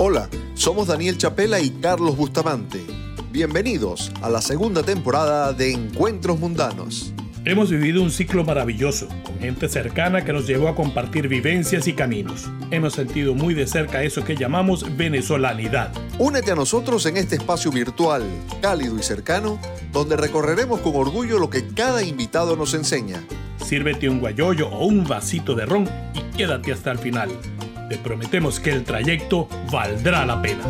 [0.00, 2.80] Hola, somos Daniel Chapela y Carlos Bustamante.
[3.32, 7.12] Bienvenidos a la segunda temporada de Encuentros Mundanos.
[7.44, 11.94] Hemos vivido un ciclo maravilloso, con gente cercana que nos llevó a compartir vivencias y
[11.94, 12.48] caminos.
[12.70, 15.92] Hemos sentido muy de cerca eso que llamamos venezolanidad.
[16.18, 18.22] Únete a nosotros en este espacio virtual,
[18.60, 19.58] cálido y cercano,
[19.92, 23.24] donde recorreremos con orgullo lo que cada invitado nos enseña.
[23.68, 27.28] Sírvete un guayoyo o un vasito de ron y quédate hasta el final.
[27.90, 30.64] Te prometemos que el trayecto valdrá la pena.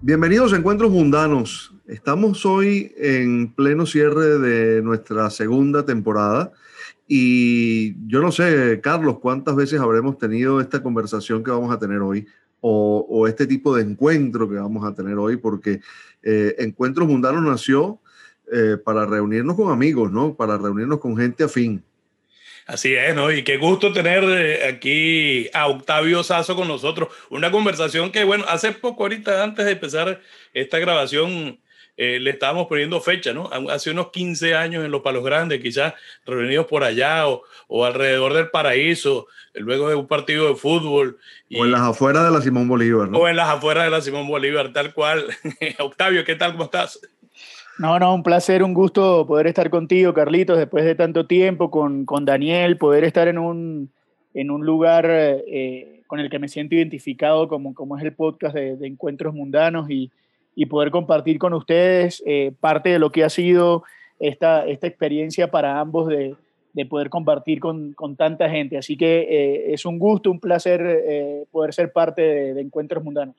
[0.00, 1.74] Bienvenidos a Encuentros Mundanos.
[1.86, 6.52] Estamos hoy en pleno cierre de nuestra segunda temporada
[7.06, 11.98] y yo no sé, Carlos, cuántas veces habremos tenido esta conversación que vamos a tener
[11.98, 12.26] hoy
[12.62, 15.82] o, este tipo de encuentro que vamos a tener hoy, porque
[16.22, 18.00] eh, Encuentros Mundanos nació
[18.52, 20.34] eh, para reunirnos con amigos, ¿no?
[20.34, 21.82] Para reunirnos con gente afín.
[22.66, 23.30] Así es, ¿no?
[23.30, 27.08] Y qué gusto tener eh, aquí a Octavio Sazo con nosotros.
[27.28, 30.20] Una conversación que, bueno, hace poco, ahorita antes de empezar
[30.54, 31.58] esta grabación,
[31.96, 33.50] eh, le estábamos poniendo fecha, ¿no?
[33.70, 38.32] Hace unos 15 años en Los Palos Grandes, quizás reunidos por allá o, o alrededor
[38.32, 41.18] del paraíso, luego de un partido de fútbol.
[41.54, 43.18] o en las afueras de la Simón Bolívar, ¿no?
[43.18, 45.26] O en las afueras de la Simón Bolívar, tal cual.
[45.78, 46.52] Octavio, ¿qué tal?
[46.52, 46.98] ¿Cómo estás?
[47.78, 52.04] No, no, un placer, un gusto poder estar contigo, Carlitos, después de tanto tiempo, con,
[52.04, 53.90] con Daniel, poder estar en un,
[54.32, 58.54] en un lugar eh, con el que me siento identificado, como, como es el podcast
[58.54, 60.12] de, Encuentros Mundanos, y,
[60.54, 63.82] y, poder compartir con ustedes eh, parte de lo que ha sido
[64.20, 66.36] esta, esta experiencia para ambos de,
[66.74, 68.78] de poder compartir con, con, tanta gente.
[68.78, 73.34] Así que eh, es un gusto, un placer poder ser parte de, de Encuentros Mundanos.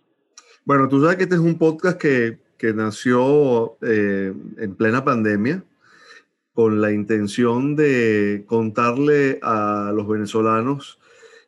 [0.66, 5.64] Bueno, tú sabes que este es un podcast que que nació eh, en plena pandemia
[6.54, 10.98] con la intención de contarle a los venezolanos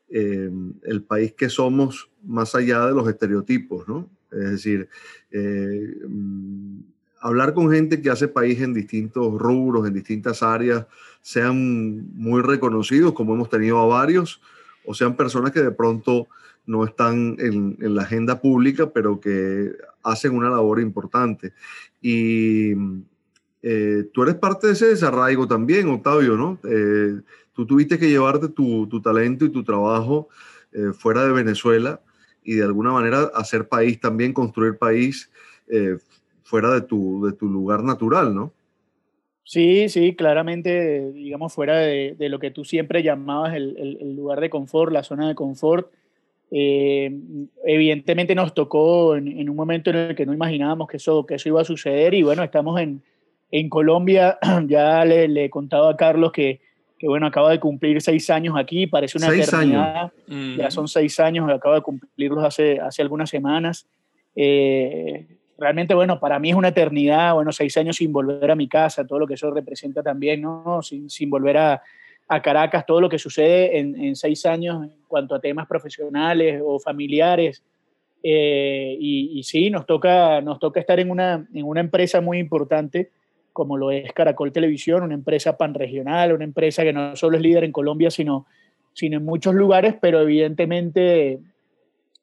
[0.09, 0.51] eh,
[0.83, 4.07] el país que somos más allá de los estereotipos, ¿no?
[4.31, 4.89] Es decir,
[5.31, 5.95] eh,
[7.19, 10.85] hablar con gente que hace país en distintos rubros, en distintas áreas,
[11.21, 14.39] sean muy reconocidos, como hemos tenido a varios,
[14.85, 16.27] o sean personas que de pronto
[16.67, 19.71] no están en, la agenda pública, pero que
[20.03, 21.53] hacen una labor importante.
[22.01, 22.73] Y
[23.63, 26.59] eh, tú eres parte de ese desarraigo también, Octavio, ¿no?
[26.69, 27.21] Eh,
[27.53, 30.27] tú tuviste que llevarte tu, talento y tu trabajo
[30.73, 32.01] eh, fuera de Venezuela
[32.43, 35.31] y de alguna manera hacer país también, construir país
[36.43, 38.53] fuera de tu, lugar natural, ¿no?
[39.43, 44.93] Sí, sí, claramente, digamos, fuera de, lo que tú siempre llamabas el, lugar de confort,
[44.93, 45.91] la zona de confort.
[46.49, 47.11] Eh,
[47.65, 51.49] evidentemente nos tocó en, un momento en el que no imaginábamos que eso, que eso
[51.49, 53.01] iba a suceder y bueno, estamos en,
[53.51, 54.37] en Colombia,
[54.67, 56.61] ya le, le, he contado a Carlos que,
[56.97, 60.11] que, bueno, acaba de cumplir seis años aquí, parece una eternidad,
[60.57, 63.87] ya son seis años, acaba de cumplirlos hace, hace algunas semanas.
[64.35, 68.67] Eh, realmente, bueno, para mí es una eternidad, bueno, seis años sin volver a mi
[68.67, 70.81] casa, todo lo que eso representa también, ¿no?
[70.81, 71.83] Sin, sin volver a,
[72.27, 76.79] a Caracas todo lo que sucede en, seis años en cuanto a temas profesionales o
[76.79, 77.63] familiares.
[78.21, 83.11] Eh, y, sí, nos toca, nos toca estar en una, en una empresa muy importante
[83.53, 87.63] como lo es Caracol Televisión, una empresa panregional, una empresa que no solo es líder
[87.63, 88.45] en Colombia, sino,
[88.93, 91.39] sino en muchos lugares, pero evidentemente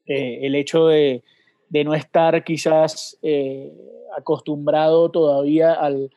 [0.06, 1.24] eh, el hecho de,
[1.70, 3.72] de, no estar quizás eh,
[4.16, 6.12] acostumbrado todavía al,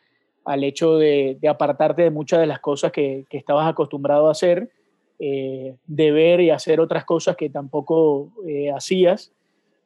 [0.47, 4.69] al hecho de, apartarte de muchas de las cosas que, estabas acostumbrado a hacer,
[5.19, 9.33] eh, de ver y hacer otras cosas que tampoco eh, hacías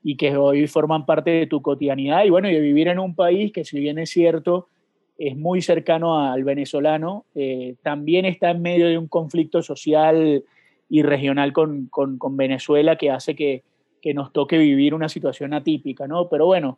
[0.03, 3.15] y que hoy forman parte de tu cotidianidad y bueno, y de vivir en un
[3.15, 4.67] país que si bien es cierto,
[5.17, 10.43] es muy cercano al venezolano, eh, también está en medio de un conflicto social
[10.89, 11.89] y regional con,
[12.37, 13.63] Venezuela que hace que,
[13.99, 16.29] que, nos toque vivir una situación atípica, ¿no?
[16.29, 16.77] Pero bueno,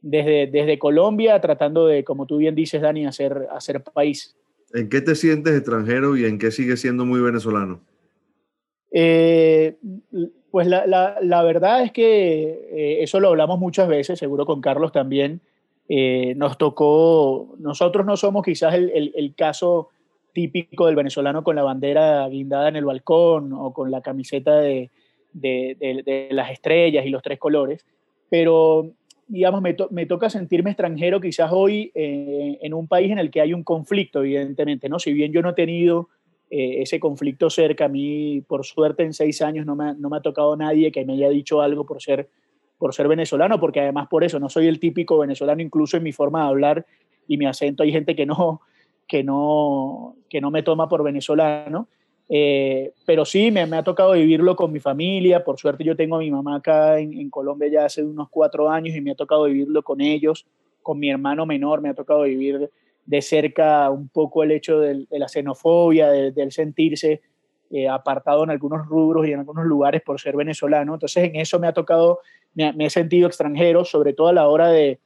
[0.00, 4.36] desde, desde Colombia, tratando de, como tú bien dices, Dani, hacer, hacer país.
[4.72, 7.80] ¿En qué te sientes extranjero y en qué sigues siendo muy venezolano?
[8.92, 9.76] Eh,
[10.50, 14.60] pues la, la, la, verdad es que eh, eso lo hablamos muchas veces, seguro con
[14.60, 15.40] Carlos también.
[15.88, 19.88] Eh, nos tocó, nosotros no somos quizás el, el, el, caso
[20.32, 24.90] típico del venezolano con la bandera guindada en el balcón o con la camiseta de,
[25.32, 27.84] de, de, de las estrellas y los tres colores,
[28.28, 28.92] pero
[29.30, 33.40] digamos, me, me, toca sentirme extranjero quizás hoy eh, en un país en el que
[33.40, 34.98] hay un conflicto, evidentemente, ¿no?
[34.98, 36.08] Si bien yo no he tenido
[36.50, 40.16] eh, ese conflicto cerca, a mí, por suerte, en seis años no me, no me,
[40.16, 42.28] ha tocado nadie que me haya dicho algo por ser,
[42.76, 46.10] por ser venezolano, porque además por eso no soy el típico venezolano, incluso en mi
[46.10, 46.86] forma de hablar
[47.28, 48.62] y mi acento, hay gente que no,
[49.06, 51.86] que no, que no me toma por venezolano.
[52.32, 55.42] Eh, pero sí, me, me, ha tocado vivirlo con mi familia.
[55.42, 58.70] Por suerte yo tengo a mi mamá acá en, en, Colombia ya hace unos cuatro
[58.70, 60.46] años y me ha tocado vivirlo con ellos,
[60.80, 62.70] con mi hermano menor, me ha tocado vivir
[63.04, 67.20] de cerca un poco el hecho de, de la xenofobia, del sentirse
[67.72, 70.94] eh, apartado en algunos rubros y en algunos lugares por ser venezolano.
[70.94, 72.20] Entonces en eso me ha tocado,
[72.54, 75.00] me, me he sentido extranjero, sobre todo a la hora de,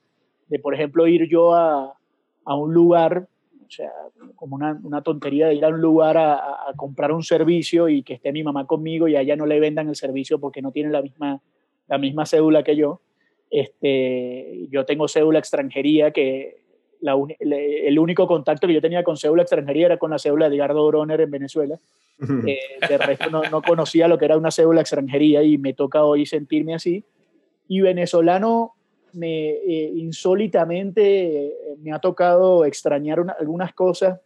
[0.48, 1.96] de por ejemplo, ir yo a,
[2.44, 3.28] a un lugar
[3.66, 3.90] o sea,
[4.36, 8.02] como una, una, tontería de ir a un lugar a, a, comprar un servicio y
[8.02, 10.72] que esté mi mamá conmigo y a ella no le vendan el servicio porque no
[10.72, 11.40] tiene la misma,
[11.88, 13.00] la misma cédula que yo.
[13.50, 16.64] Este, yo tengo cédula extranjería que
[17.00, 20.56] la el único contacto que yo tenía con cédula extranjería era con la cédula de
[20.56, 21.78] Edgardo Bronner en Venezuela.
[22.46, 22.58] Eh,
[22.88, 26.26] de resto no, no, conocía lo que era una cédula extranjería y me toca hoy
[26.26, 27.04] sentirme así.
[27.68, 28.74] Y venezolano,
[29.14, 34.20] me, eh, insólitamente eh, me ha tocado extrañar una, algunas cosas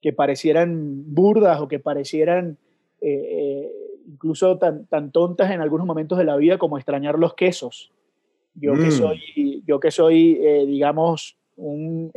[0.00, 2.58] que parecieran burdas o que parecieran
[3.00, 3.70] eh,
[4.06, 7.92] incluso tan, tan, tontas en algunos momentos de la vida como extrañar los quesos.
[8.54, 8.78] Yo mm.
[8.78, 10.34] que soy, yo que soy
[10.66, 12.12] digamos, un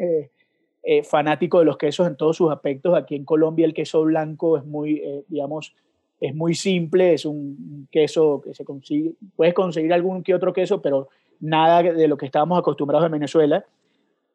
[1.03, 4.65] fanático de los quesos en todos sus aspectos, aquí en Colombia el queso blanco es
[4.65, 5.75] muy, digamos,
[6.19, 10.81] es muy simple, es un queso que se consigue, puedes conseguir algún que otro queso,
[10.81, 11.09] pero
[11.39, 13.65] nada de lo que estábamos acostumbrados en Venezuela.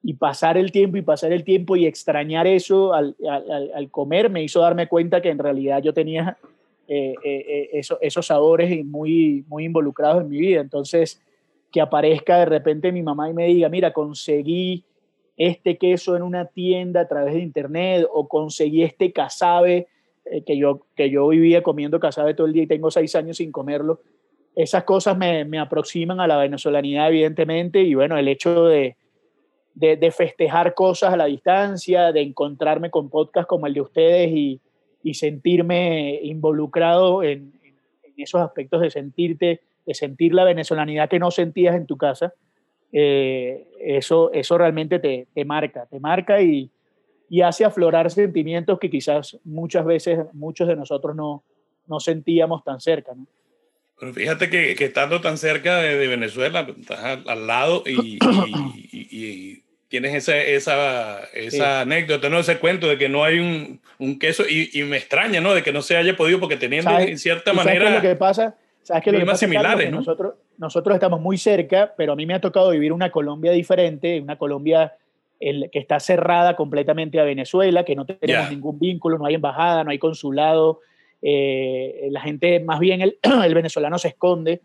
[0.03, 4.31] Y pasar el tiempo y pasar el tiempo y extrañar eso al, al, al comer
[4.31, 6.39] me hizo darme cuenta que en realidad yo tenía
[6.93, 10.61] eh, eh, eso, esos sabores muy, muy involucrados en mi vida.
[10.61, 11.23] Entonces,
[11.71, 14.83] que aparezca de repente mi mamá y me diga, mira, conseguí
[15.37, 19.87] este queso en una tienda a través de internet o conseguí este casabe,
[20.25, 23.37] eh, que, yo, que yo vivía comiendo casabe todo el día y tengo seis años
[23.37, 24.01] sin comerlo
[24.55, 28.97] esas cosas me, me, aproximan a la venezolanidad, evidentemente, y bueno, el hecho de,
[29.75, 34.61] de, festejar cosas a la distancia, de encontrarme con podcasts como el de ustedes y,
[35.03, 37.75] y sentirme involucrado en, en,
[38.17, 42.35] esos aspectos de sentirte, de sentir la venezolanidad que no sentías en tu casa,
[42.93, 46.71] eh, eso, eso realmente te, te, marca, te marca y,
[47.31, 51.45] y hace aflorar sentimientos que quizás muchas veces muchos de nosotros no,
[51.87, 53.15] no sentíamos tan cerca.
[53.15, 53.27] ¿no?
[54.01, 58.19] Pero fíjate que, que, estando tan cerca de, de Venezuela, estás al, al lado y,
[58.91, 61.83] y, y, tienes esa, esa, esa sí.
[61.83, 62.39] anécdota, ¿no?
[62.39, 65.53] ese cuento de que no hay un, un queso y, me extraña, ¿no?
[65.53, 67.87] De que no se haya podido porque teniendo en cierta manera...
[67.87, 68.57] ¿Sabes qué lo que pasa?
[68.83, 69.91] ¿Sabes qué lo que pasa, similares, Carlos?
[69.91, 69.99] ¿no?
[69.99, 74.19] Nosotros, nosotros estamos muy cerca, pero a mí me ha tocado vivir una Colombia diferente,
[74.21, 74.95] una Colombia
[75.41, 78.51] el, que está cerrada completamente a Venezuela, que no tenemos yeah.
[78.51, 80.81] ningún vínculo, no hay embajada, no hay consulado,
[81.23, 84.61] eh, la gente, más bien el, el, venezolano se esconde,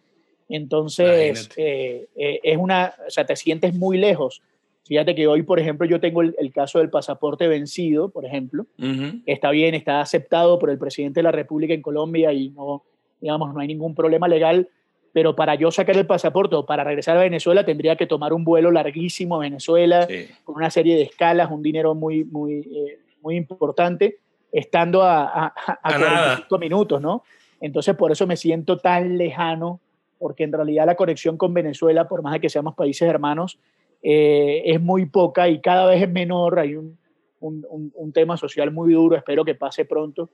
[0.47, 4.41] entonces eh, eh, es una, o sea, te sientes muy lejos.
[4.87, 8.67] Fíjate que hoy, por ejemplo, yo tengo el, el caso del pasaporte vencido, por ejemplo,
[8.77, 9.23] uh -huh.
[9.25, 12.83] está bien, está aceptado por el presidente de la República en Colombia y no,
[13.19, 14.69] digamos, no hay ningún problema legal,
[15.11, 18.43] pero para yo sacar el pasaporte o para regresar a Venezuela tendría que tomar un
[18.43, 20.27] vuelo larguísimo a Venezuela, sí.
[20.43, 24.19] con una serie de escalas, un dinero muy, muy, eh, muy importante
[24.55, 27.23] estando a, a, a, a 45 minutos, ¿no?
[27.59, 29.81] Entonces, por eso me siento tan lejano,
[30.17, 33.59] porque en realidad la conexión con Venezuela, por más de que seamos países hermanos,
[34.01, 36.59] eh, es muy poca y cada vez es menor.
[36.59, 36.97] Hay un,
[37.41, 40.29] un, un, un, tema social muy duro, espero que pase pronto,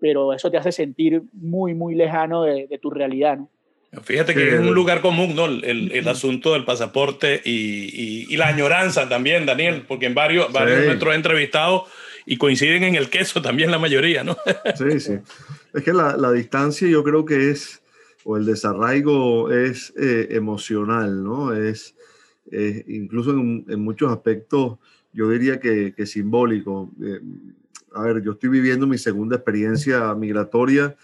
[0.00, 3.48] pero eso te hace sentir muy, muy lejano de, de tu realidad, ¿no?
[4.02, 5.44] Fíjate que es un lugar común, ¿no?
[5.44, 10.14] El, el, el asunto del pasaporte y, y, y, la añoranza también, Daniel, porque en
[10.14, 10.80] varios, varios sí.
[10.80, 11.82] de nuestros entrevistados
[12.26, 14.36] y coinciden en el queso también la mayoría, ¿no?
[14.76, 15.18] Sí, sí.
[15.72, 17.82] Es que la, la distancia yo creo que es,
[18.24, 21.54] o el desarraigo es eh, emocional, ¿no?
[21.54, 21.94] Es,
[22.50, 24.78] eh, incluso en, en, muchos aspectos,
[25.12, 26.90] yo diría que, que simbólico.
[27.02, 27.20] Eh,
[27.94, 30.96] a ver, yo estoy viviendo mi segunda experiencia migratoria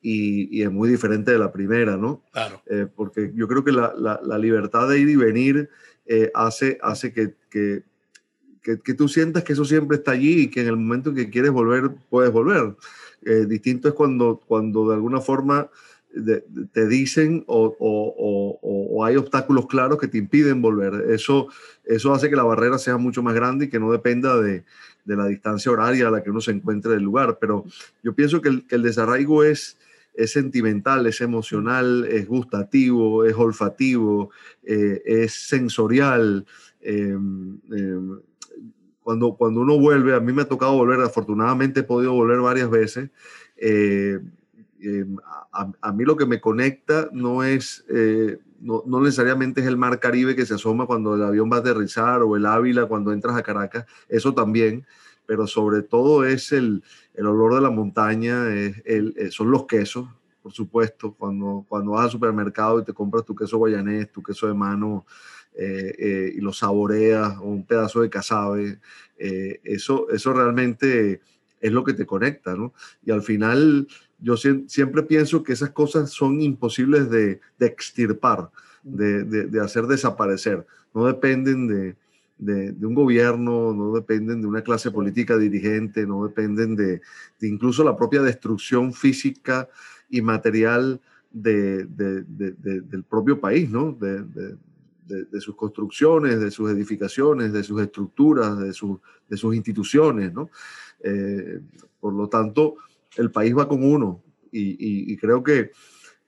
[0.00, 2.22] y, y, es muy diferente de la primera, ¿no?
[2.32, 2.60] Claro.
[2.66, 5.70] Eh, porque yo creo que la, la, la, libertad de ir y venir
[6.06, 7.84] eh, hace, hace que, que,
[8.62, 11.16] que, que, tú sientas que eso siempre está allí y que en el momento en
[11.16, 12.74] que quieres volver, puedes volver.
[13.24, 15.68] Eh, distinto es cuando, cuando de alguna forma
[16.14, 21.10] de, de, te dicen o, o, o, o, hay obstáculos claros que te impiden volver.
[21.10, 21.48] Eso,
[21.84, 24.64] eso hace que la barrera sea mucho más grande y que no dependa de,
[25.04, 27.38] de la distancia horaria a la que uno se encuentre del lugar.
[27.40, 27.64] Pero
[28.02, 29.78] yo pienso que el, que el desarraigo es,
[30.14, 34.30] es sentimental, es emocional, es gustativo, es olfativo,
[34.64, 36.46] eh, es sensorial.
[36.82, 37.16] Eh,
[37.72, 37.98] eh,
[39.02, 42.70] cuando, cuando uno vuelve, a mí me ha tocado volver, afortunadamente he podido volver varias
[42.70, 43.10] veces.
[43.56, 44.20] Eh,
[44.84, 45.06] eh,
[45.52, 49.76] a, a, mí lo que me conecta no es, eh, no, no, necesariamente es el
[49.76, 53.12] mar Caribe que se asoma cuando el avión va a aterrizar o el Ávila cuando
[53.12, 54.84] entras a Caracas, eso también,
[55.24, 56.82] pero sobre todo es el,
[57.14, 60.08] el olor de la montaña, es el, eh, son los quesos,
[60.42, 64.48] por supuesto, cuando, cuando vas al supermercado y te compras tu queso guayanés, tu queso
[64.48, 65.06] de mano
[65.54, 68.78] eh, eh, y lo saboreas o un pedazo de casabe,
[69.62, 71.20] eso, eso realmente
[71.60, 72.74] es lo que te conecta, ¿no?
[73.04, 73.86] Y al final
[74.18, 78.50] yo siempre pienso que esas cosas son imposibles de, de extirpar,
[78.82, 81.96] de, de, de, hacer desaparecer, no dependen de,
[82.42, 87.00] de, un gobierno, no dependen de una clase política dirigente, no dependen de,
[87.40, 89.68] incluso la propia destrucción física
[90.10, 91.88] y material del
[93.08, 93.92] propio país, ¿no?
[93.92, 94.56] de,
[95.40, 98.72] sus construcciones, de sus edificaciones, de sus estructuras, de,
[99.28, 100.32] de sus instituciones.
[100.32, 100.50] ¿no?
[101.00, 101.60] Eh,
[102.00, 102.76] por lo tanto,
[103.16, 105.70] el país va con uno y, creo que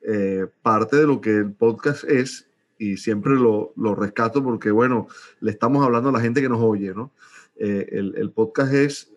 [0.03, 5.09] eh, parte de lo que el podcast es y siempre lo, lo, rescato porque, bueno,
[5.41, 7.13] le estamos hablando a la gente que nos oye, ¿no?
[7.57, 9.13] Eh, el, el, podcast es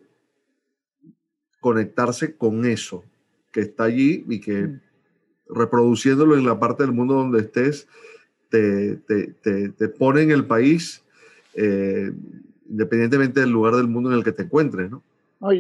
[1.60, 3.04] conectarse con eso
[3.52, 4.82] que está allí y que mm.
[5.50, 7.88] reproduciéndolo en la parte del mundo donde estés,
[8.50, 11.04] te, te, te, pone en el país,
[11.56, 12.12] eh,
[12.70, 15.02] independientemente del lugar del mundo en el que te encuentres, ¿no?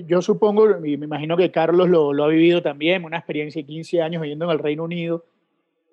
[0.07, 3.67] yo supongo, y me imagino que Carlos lo, lo, ha vivido también, una experiencia de
[3.67, 5.23] 15 años viviendo en el Reino Unido,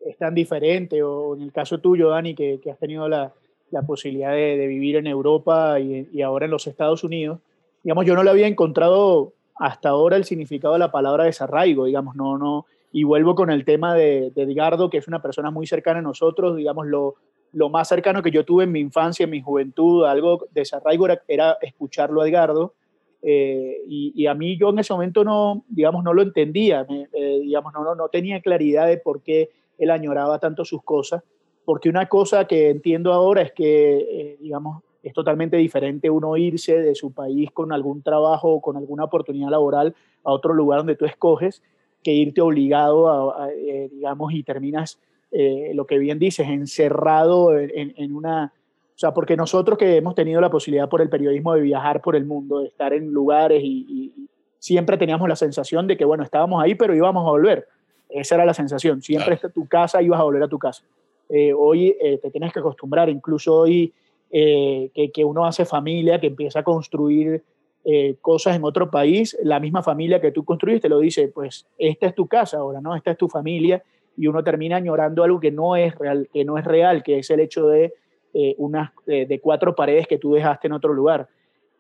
[0.07, 3.33] es tan diferente, o en el caso tuyo, Dani, que, que has tenido la,
[3.71, 7.41] la posibilidad de, de, vivir en Europa y, y, ahora en los Estados Unidos,
[7.83, 12.17] digamos, yo no le había encontrado hasta ahora el significado de la palabra desarraigo, digamos,
[12.17, 15.67] no, no, y vuelvo con el tema de, de Edgardo, que es una persona muy
[15.67, 17.17] cercana a nosotros, digamos, lo,
[17.51, 21.07] lo más cercano que yo tuve en mi infancia, en mi juventud, algo de desarraigo
[21.07, 22.75] era, era escucharlo a Edgardo,
[23.21, 27.41] eh, y, y, a mí yo en ese momento no, digamos, no lo entendía, eh,
[27.43, 31.25] digamos, no, no, no tenía claridad de por qué él añoraba tanto sus cosas,
[31.65, 36.81] porque una cosa que entiendo ahora es que, eh, digamos, es totalmente diferente uno irse
[36.81, 40.95] de su país con algún trabajo o con alguna oportunidad laboral a otro lugar donde
[40.95, 41.61] tú escoges
[42.05, 45.01] que irte obligado a, a eh, digamos, y terminas,
[45.33, 48.53] eh, lo que bien dices, encerrado en, en, una...
[48.95, 52.15] O sea, porque nosotros que hemos tenido la posibilidad por el periodismo de viajar por
[52.15, 54.29] el mundo, de estar en lugares y, y
[54.61, 57.67] siempre teníamos la sensación de que, bueno, estábamos ahí, pero íbamos a volver.
[58.09, 59.03] Esa era la sensación.
[59.03, 59.53] Siempre claro.
[59.53, 60.85] tu casa ibas a volver a tu casa.
[61.29, 63.93] Eh, hoy eh, te tienes que acostumbrar, incluso hoy
[64.31, 67.43] eh, que, que, uno hace familia, que empieza a construir
[67.85, 72.07] eh, cosas en otro país, la misma familia que tú construiste lo dice, pues esta
[72.07, 72.97] es tu casa ahora, ¿no?
[72.97, 73.83] Esta es tu familia
[74.17, 77.31] y uno termina añorando algo que no es real, que no es real, que es
[77.31, 77.95] el hecho de
[78.33, 81.29] eh, unas de cuatro paredes que tú dejaste en otro lugar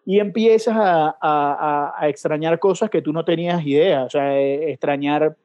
[0.06, 5.36] y empiezas a, a, a, extrañar cosas que tú no tenías idea, o sea, extrañar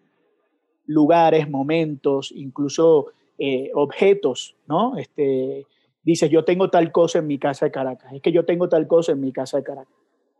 [0.85, 4.97] lugares, momentos, incluso eh, objetos, ¿no?
[4.97, 5.65] Este,
[6.03, 8.87] dices, yo tengo tal cosa en mi casa de Caracas, es que yo tengo tal
[8.87, 9.93] cosa en mi casa de Caracas.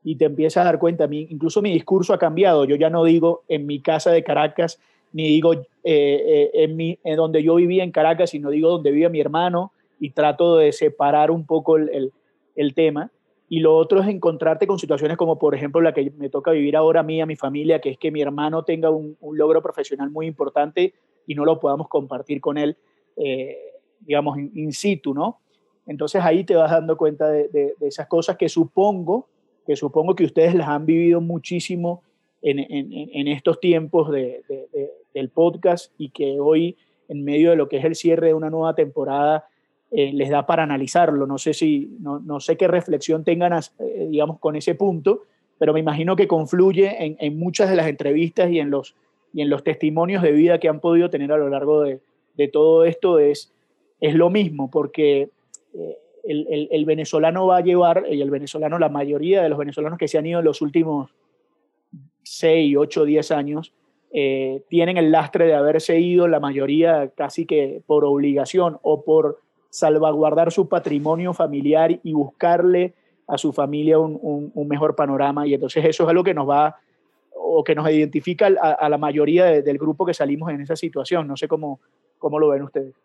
[0.04, 3.04] Y te empiezas a dar cuenta, mi, incluso mi discurso ha cambiado, yo ya no
[3.04, 4.80] digo en mi casa de Caracas,
[5.12, 8.92] ni digo eh, eh, en, mi, en donde yo vivía en Caracas, sino digo donde
[8.92, 12.14] vive mi hermano y trato de separar un poco el,
[12.56, 13.12] el, tema.
[13.50, 16.78] Y lo otro es encontrarte con situaciones como, por ejemplo, la que me toca vivir
[16.78, 20.10] ahora a mí, a mi familia, que es que mi hermano tenga un, logro profesional
[20.12, 20.94] muy importante
[21.26, 22.78] y no lo podamos compartir con él,
[23.18, 23.58] eh,
[24.02, 25.40] digamos, in, in, situ, ¿no?
[25.88, 29.28] Entonces ahí te vas dando cuenta de, de, de, esas cosas que supongo,
[29.70, 32.02] que supongo que ustedes las han vivido muchísimo
[32.42, 34.42] en, en, estos tiempos de,
[35.14, 36.76] del podcast y que hoy,
[37.08, 39.46] en medio de lo que es el cierre de una nueva temporada,
[39.92, 41.28] eh, les da para analizarlo.
[41.28, 45.26] No sé, si, no, no sé qué reflexión tengan, eh, digamos, con ese punto,
[45.60, 48.96] pero me imagino que confluye en, en, muchas de las entrevistas y en, los,
[49.36, 52.00] y en los testimonios de vida que han podido tener a lo largo de,
[52.36, 53.20] de todo esto.
[53.20, 53.54] Es,
[54.02, 55.30] es lo mismo, porque
[55.76, 55.98] eh,
[56.32, 59.98] el, el, el, venezolano va a llevar, y el venezolano, la mayoría de los venezolanos
[59.98, 61.12] que se han ido en los últimos
[62.24, 63.74] 6, 8, 10 años,
[64.12, 69.40] eh, tienen el lastre de haberse ido, la mayoría casi que por obligación o por
[69.70, 72.96] salvaguardar su patrimonio familiar y buscarle
[73.28, 75.46] a su familia un, un, un, mejor panorama.
[75.46, 76.78] Y entonces eso es algo que nos va
[77.36, 80.76] o que nos identifica a, a la mayoría de, del grupo que salimos en esa
[80.76, 81.28] situación.
[81.28, 81.80] No sé cómo,
[82.18, 82.96] cómo lo ven ustedes.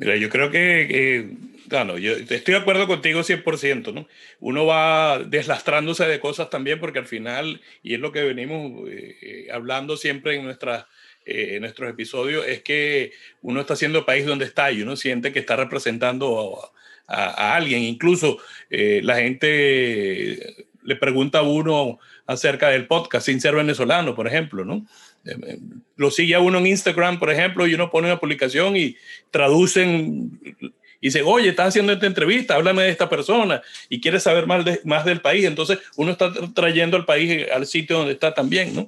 [0.00, 1.28] Mira, yo creo que, que
[1.66, 4.08] bueno, yo estoy de acuerdo contigo 100%, ¿no?
[4.40, 9.48] Uno va deslastrándose de cosas también porque al final, y es lo que venimos eh,
[9.52, 10.86] hablando siempre en nuestras
[11.26, 15.38] eh, nuestros episodios, es que uno está haciendo país donde está y uno siente que
[15.38, 16.58] está representando
[17.06, 17.82] a, alguien.
[17.82, 18.38] Incluso
[18.70, 24.64] eh, la gente le pregunta a uno acerca del podcast sin ser venezolano, por ejemplo,
[24.64, 24.86] ¿no?
[25.96, 28.96] Lo sigue a uno en Instagram, por ejemplo, y uno pone una publicación y
[29.30, 30.40] traducen
[31.00, 34.64] y dice, oye, estás haciendo esta entrevista, háblame de esta persona y quieres saber más,
[34.64, 35.44] de, más del país.
[35.44, 38.86] Entonces uno está trayendo al país al sitio donde está también, ¿no?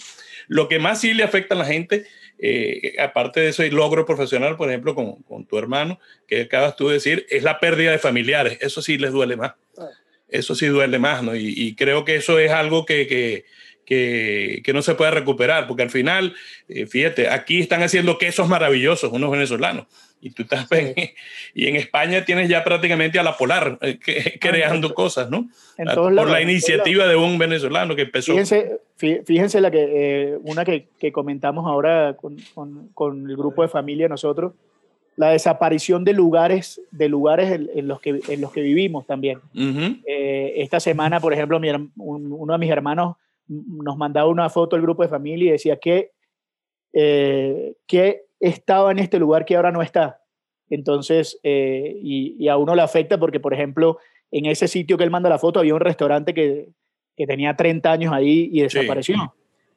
[0.49, 2.05] Lo que más sí le afecta a la gente,
[2.39, 6.89] eh, aparte de ese logro profesional, por ejemplo, con, con, tu hermano, que acabas tú
[6.89, 8.59] de decir, es la pérdida de familiares.
[8.61, 9.55] Eso sí les duele más.
[9.79, 9.89] Ah.
[10.29, 11.35] Eso sí duele más, ¿no?
[11.35, 13.45] Y, y creo que eso es algo que, que
[13.93, 16.35] que, que, no se puede recuperar, porque al final,
[16.69, 19.87] eh, fíjate, aquí están haciendo quesos maravillosos unos venezolanos,
[20.21, 20.67] y tú estás
[21.55, 25.49] y en España tienes ya prácticamente a la Polar eh, que, ah, creando cosas, ¿no?
[25.95, 28.33] Por la iniciativa de un venezolano que empezó.
[28.33, 33.63] Fíjense, fíjense la que, eh, una que, que, comentamos ahora con, con, con, el grupo
[33.63, 34.55] de familia nosotros,
[35.17, 39.41] la desaparición de lugares, de lugares en, los, que, en los que vivimos también.
[39.55, 43.17] esta semana, por ejemplo, mi, uno de mis hermanos
[43.53, 46.13] nos mandaba una foto el grupo de familia y decía que,
[46.93, 50.21] eh, que estaba en este lugar que ahora no está.
[50.71, 53.99] Entonces, eh, y, a uno le afecta porque, por ejemplo,
[54.31, 56.71] en ese sitio que él manda la foto había un restaurante que,
[57.17, 59.17] que tenía 30 años ahí y desapareció.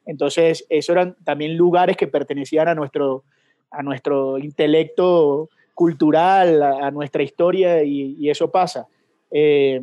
[0.06, 3.24] Entonces, esos eran también lugares que pertenecían a nuestro,
[3.70, 8.88] a nuestro intelecto cultural, a, nuestra historia, y, eso pasa.
[9.30, 9.82] Eh,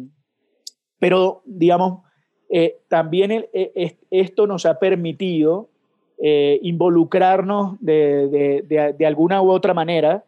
[0.98, 2.04] pero, digamos,
[2.56, 5.70] eh, también eh, esto nos ha permitido
[6.20, 10.24] eh, involucrarnos de, alguna u otra manera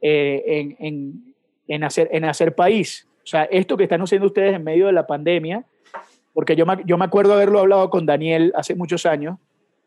[0.00, 1.34] en,
[1.82, 3.08] hacer, en hacer país.
[3.24, 5.64] O sea, esto que están haciendo ustedes en medio de la pandemia,
[6.32, 9.38] porque yo me, yo me acuerdo haberlo hablado con Daniel hace muchos años,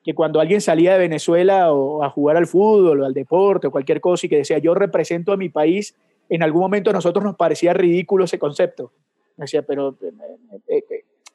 [0.04, 3.72] que cuando alguien salía de Venezuela o a jugar al fútbol o al deporte o
[3.72, 5.96] cualquier cosa y que decía yo represento a mi país,
[6.28, 8.92] en algún momento a nosotros nos parecía ridículo ese concepto.
[9.38, 9.96] Decía, pero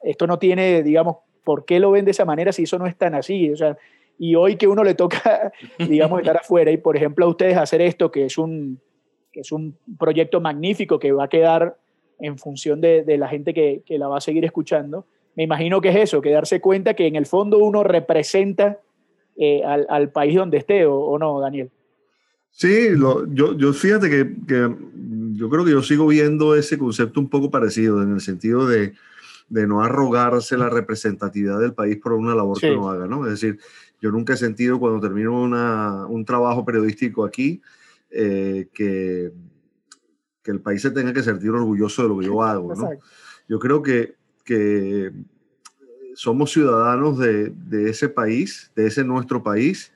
[0.03, 2.95] esto no tiene, digamos, ¿por qué lo ven de esa manera si eso no es
[2.95, 3.51] tan así?
[3.51, 3.77] O sea,
[4.17, 7.81] y hoy que uno le toca, digamos, estar afuera y, por ejemplo, a ustedes hacer
[7.81, 8.79] esto, que es un,
[9.31, 11.77] que es un proyecto magnífico que va a quedar
[12.19, 15.05] en función de, la gente que, que, la va a seguir escuchando,
[15.35, 18.79] me imagino que es eso, que darse cuenta que en el fondo uno representa
[19.35, 21.71] eh, al, al, país donde esté, o, no, Daniel.
[22.51, 24.75] Sí, yo, yo fíjate que, que,
[25.33, 28.93] yo creo que yo sigo viendo ese concepto un poco parecido, en el sentido de,
[29.49, 33.25] de no arrogarse la representatividad del país por una labor que no haga, ¿no?
[33.25, 33.59] Es decir,
[34.01, 37.61] yo nunca he sentido cuando termino una, un trabajo periodístico aquí
[38.09, 39.31] eh, que,
[40.41, 42.89] que el país se tenga que sentir orgulloso de lo que yo hago, ¿no?
[43.47, 45.11] Yo creo que, que
[46.15, 49.91] somos ciudadanos de, de, ese país, de ese nuestro país,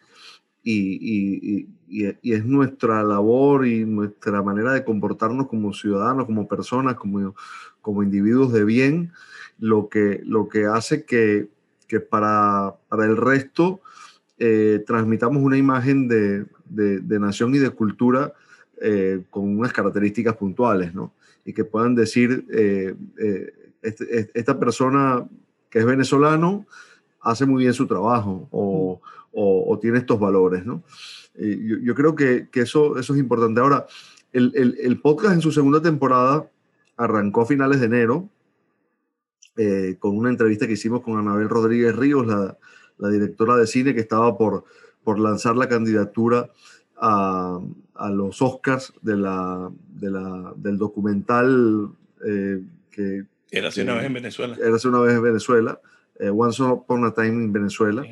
[0.64, 6.96] y, y, y, es nuestra labor y nuestra manera de comportarnos como ciudadanos, como personas,
[6.96, 7.36] como,
[7.82, 9.14] como individuos de bien,
[9.60, 11.48] lo que, lo que hace que,
[11.88, 13.82] que para, para, el resto
[14.38, 18.34] eh, transmitamos una imagen de, de, nación y de cultura
[18.82, 21.14] eh, con unas características puntuales, ¿no?
[21.46, 22.94] Y que puedan decir, eh,
[23.82, 25.26] este, esta persona
[25.70, 26.66] que es venezolano
[27.22, 30.84] hace muy bien su trabajo o, o, o tiene estos valores, ¿no?
[31.36, 33.62] Yo, yo, creo que, que, eso, eso es importante.
[33.62, 33.86] Ahora,
[34.34, 36.50] el, el, el podcast en su segunda temporada
[36.98, 38.28] arrancó a finales de enero
[39.58, 42.58] eh, con una entrevista que hicimos con Anabel Rodríguez Ríos, la,
[42.98, 44.66] la, directora de cine, que estaba por,
[45.04, 46.50] por lanzar la candidatura
[46.98, 47.60] a,
[47.96, 51.90] a los Oscars de la, de la, del documental
[52.26, 53.26] eh, que...
[53.50, 54.58] Era hace una vez en Venezuela.
[54.62, 55.80] Era hace una vez en Venezuela.
[56.20, 58.04] Eh, Once Upon a Time en Venezuela.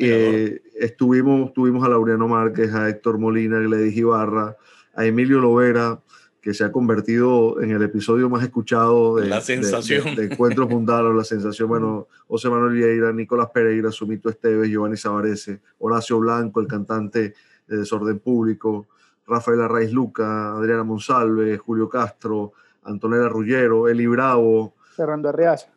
[0.00, 4.56] Eh, estuvimos, tuvimos a Laureano Márquez, a Héctor Molina, a Gladys Ibarra,
[4.94, 6.00] a Emilio Lovera,
[6.42, 10.16] que se ha convertido en el episodio más escuchado de, la sensación.
[10.16, 14.96] de, de Encuentros Mundanos, la sensación, bueno, José Manuel Vieira, Nicolás Pereira, Sumito Esteves, Giovanni
[14.96, 17.34] Sabarese, Horacio Blanco, el cantante
[17.68, 18.88] de Desorden Público,
[19.24, 24.74] Rafael Arraiz Luca, Adriana Monsalve, Julio Castro, Antonella Rullero, Eli Bravo.
[24.96, 25.68] Fernando Arreaza.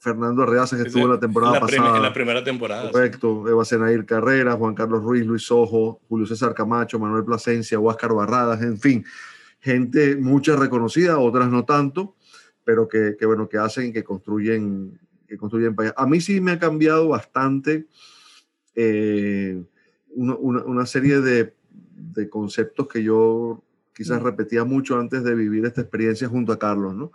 [0.00, 1.96] Fernando Arreaza, que estuvo en la temporada la pasada.
[1.98, 2.90] En la primera temporada.
[2.90, 3.44] Correcto.
[3.44, 3.52] Sí.
[3.52, 8.60] Eva Senair Carrera, Juan Carlos Ruiz, Luis Ojo, Julio César Camacho, Manuel Plasencia, Huáscar Barradas,
[8.62, 9.04] en fin
[9.60, 12.16] gente, muchas reconocidas, otras no tanto,
[12.64, 15.92] pero que, que, bueno, que hacen, que construyen, que construyen país.
[15.96, 17.86] A mí sí me ha cambiado bastante
[18.74, 19.62] eh,
[20.10, 23.62] una, una, una, serie de, de, conceptos que yo
[23.94, 27.12] quizás repetía mucho antes de vivir esta experiencia junto a Carlos, ¿no?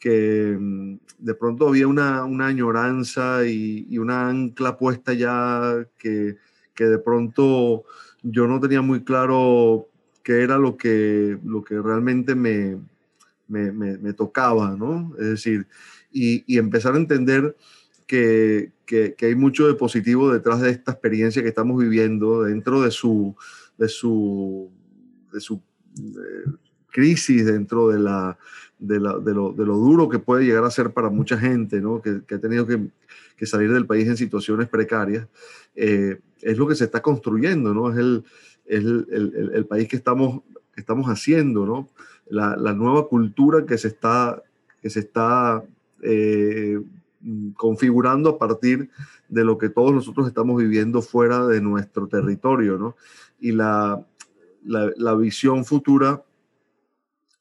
[0.00, 6.38] que mm, de pronto había una, una añoranza y, y, una ancla puesta ya que,
[6.74, 7.84] que de pronto
[8.22, 9.89] yo no tenía muy claro
[10.30, 12.78] qué era lo que, lo que realmente me,
[13.48, 15.12] me, me, me tocaba, ¿no?
[15.18, 15.66] Es decir,
[16.12, 17.56] y, y empezar a entender
[18.06, 22.80] que, que, que, hay mucho de positivo detrás de esta experiencia que estamos viviendo, dentro
[22.82, 23.34] de su,
[23.76, 24.70] de su,
[25.32, 25.60] de su
[25.98, 26.50] eh,
[26.92, 28.38] crisis, dentro de, la,
[28.78, 32.00] de, lo, duro que puede llegar a ser para mucha gente, ¿no?
[32.00, 32.88] que, ha tenido que,
[33.46, 35.26] salir del país en situaciones precarias,
[35.74, 37.90] eh, es lo que se está construyendo, ¿no?
[37.90, 38.24] es el,
[38.76, 40.42] el, el, país que estamos,
[40.76, 41.88] estamos haciendo, ¿no?
[42.30, 44.42] la, la nueva cultura que se está,
[44.80, 45.62] que se está
[46.02, 46.80] eh,
[47.56, 48.88] configurando a partir
[49.28, 52.96] de lo que todos nosotros estamos viviendo fuera de nuestro territorio, ¿no?
[53.38, 54.04] Y la,
[54.64, 56.22] la, visión futura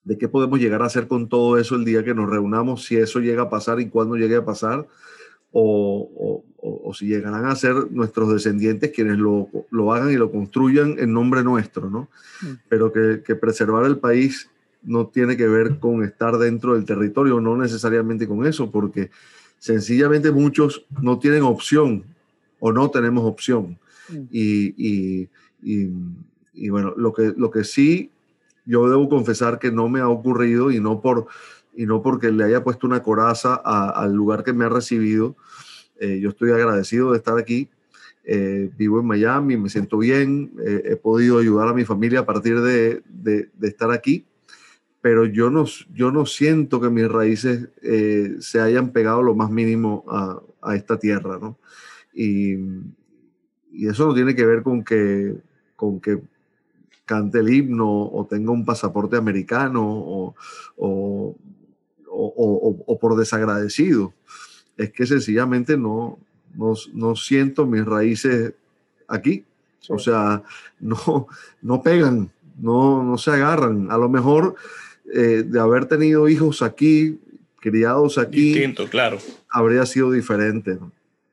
[0.04, 2.98] de qué podemos llegar a hacer con todo eso el día que nos reunamos, si
[2.98, 4.88] eso llega a pasar y cuándo llegue a pasar,
[5.52, 10.96] o, o, si llegarán a ser nuestros descendientes quienes lo, lo, hagan y lo construyan
[11.00, 12.10] en nombre nuestro, ¿no?
[12.42, 12.54] Mm.
[12.68, 14.50] Pero que, que preservar el país
[14.84, 19.12] no tiene que ver con estar dentro del territorio, no necesariamente con eso, porque
[19.60, 22.04] sencillamente muchos no tienen opción
[22.60, 23.78] o no tenemos opción.
[24.10, 24.24] Mm.
[24.32, 25.30] Y,
[25.62, 28.12] y, bueno, lo que, lo que sí
[28.66, 31.28] yo debo confesar que no me ha ocurrido y no, por,
[31.76, 35.36] y no porque le haya puesto una coraza al lugar que me ha recibido.
[36.00, 37.70] Eh, yo estoy agradecido de estar aquí.
[38.24, 42.26] Eh, vivo en Miami, me siento bien, eh, he podido ayudar a mi familia a
[42.26, 44.26] partir de, de, de estar aquí
[45.02, 49.50] pero yo no, yo no siento que mis raíces eh, se hayan pegado lo más
[49.50, 51.58] mínimo a, a esta tierra, ¿no?
[52.14, 52.56] Y,
[53.72, 55.38] y, eso no tiene que ver con que,
[55.76, 56.22] con que
[57.06, 60.36] cante el himno o tenga un pasaporte americano o,
[60.76, 61.36] o,
[62.22, 64.14] o, o por desagradecido.
[64.78, 66.18] Es que sencillamente no,
[66.56, 68.54] no, no siento mis raíces
[69.08, 69.44] aquí.
[69.88, 70.44] O sea,
[70.80, 71.28] no,
[71.62, 72.30] no pegan,
[72.60, 73.92] no, no se agarran.
[73.92, 74.56] A lo mejor
[75.14, 77.20] eh, de haber tenido hijos aquí,
[77.60, 79.18] criados aquí, Distinto, claro.
[79.50, 80.78] habría sido diferente.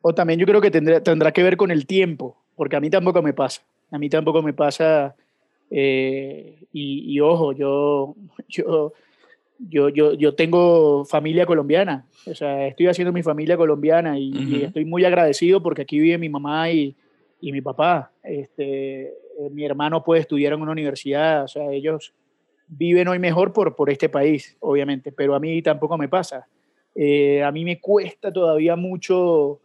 [0.01, 2.89] O también yo creo que tendrá, tendrá que ver con el tiempo, porque a mí
[2.91, 3.63] tampoco me pasa.
[3.91, 5.15] A mí tampoco me pasa,
[5.71, 8.15] eh, y, ojo, yo,
[8.49, 8.93] yo,
[9.59, 14.85] yo, yo, yo tengo familia colombiana, o sea, estoy haciendo mi familia colombiana y, estoy
[14.85, 16.95] muy agradecido porque aquí vive mi mamá y,
[17.41, 18.13] y mi papá.
[18.23, 22.13] Este, eh, mi hermano puede estudiar en una universidad, o sea, ellos
[22.69, 26.47] viven hoy mejor por, por este país, obviamente, pero a mí tampoco me pasa.
[26.95, 29.61] Eh, a mí me cuesta todavía mucho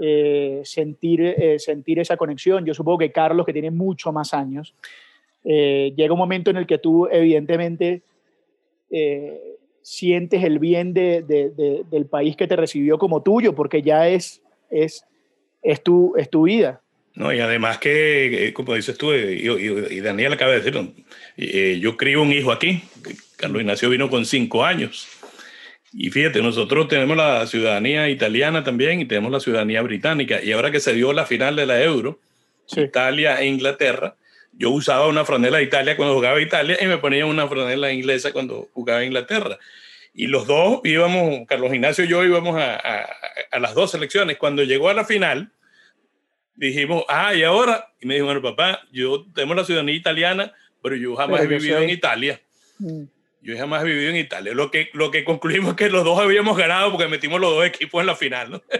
[0.00, 2.64] eh, sentir, eh, sentir esa conexión.
[2.64, 4.74] Yo supongo que Carlos, que tiene mucho más años,
[5.44, 8.02] llega un momento en el que tú evidentemente
[9.82, 14.42] sientes el bien de, de, del país que te recibió como tuyo, porque ya es,
[14.70, 15.04] es,
[15.62, 16.80] es, tu, es tu vida.
[17.14, 20.88] No, y además que, eh, como dices tú, eh, y, Daniel acaba de decirlo,
[21.36, 22.82] eh, yo crío un hijo aquí,
[23.36, 25.08] Carlos Ignacio vino con cinco años.
[25.92, 30.42] Y fíjate, nosotros tenemos la ciudadanía italiana también y tenemos la ciudadanía británica.
[30.42, 32.18] Y ahora que se dio la final de la Euro,
[32.74, 34.16] Italia e Inglaterra,
[34.52, 38.32] yo usaba una franela de Italia cuando jugaba Italia y me ponía una franela inglesa
[38.32, 39.58] cuando jugaba Inglaterra.
[40.14, 43.08] Y los dos íbamos, Carlos Ignacio y yo íbamos a, a,
[43.50, 44.36] a las dos selecciones.
[44.36, 45.50] Cuando llegó a la final,
[46.54, 50.96] dijimos, ah, y ahora, y me dijo, bueno, papá, yo tengo la ciudadanía italiana, pero
[50.96, 52.40] yo jamás he vivido en Italia.
[52.78, 53.04] Mm.
[53.40, 54.54] Yo jamás he vivido en Italia.
[54.54, 57.66] Lo que, lo que concluimos es que los dos habíamos ganado porque metimos los dos
[57.66, 58.62] equipos en la final, ¿no?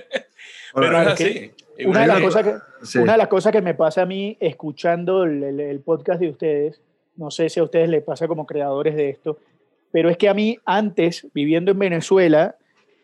[0.74, 1.52] pero es así.
[1.86, 5.24] Una de, las cosas que, una de las cosas que me pasa a mí escuchando
[5.24, 6.80] el, el, podcast de ustedes,
[7.16, 9.38] no sé si a ustedes les pasa como creadores de esto,
[9.90, 12.56] pero es que a mí antes, viviendo en Venezuela,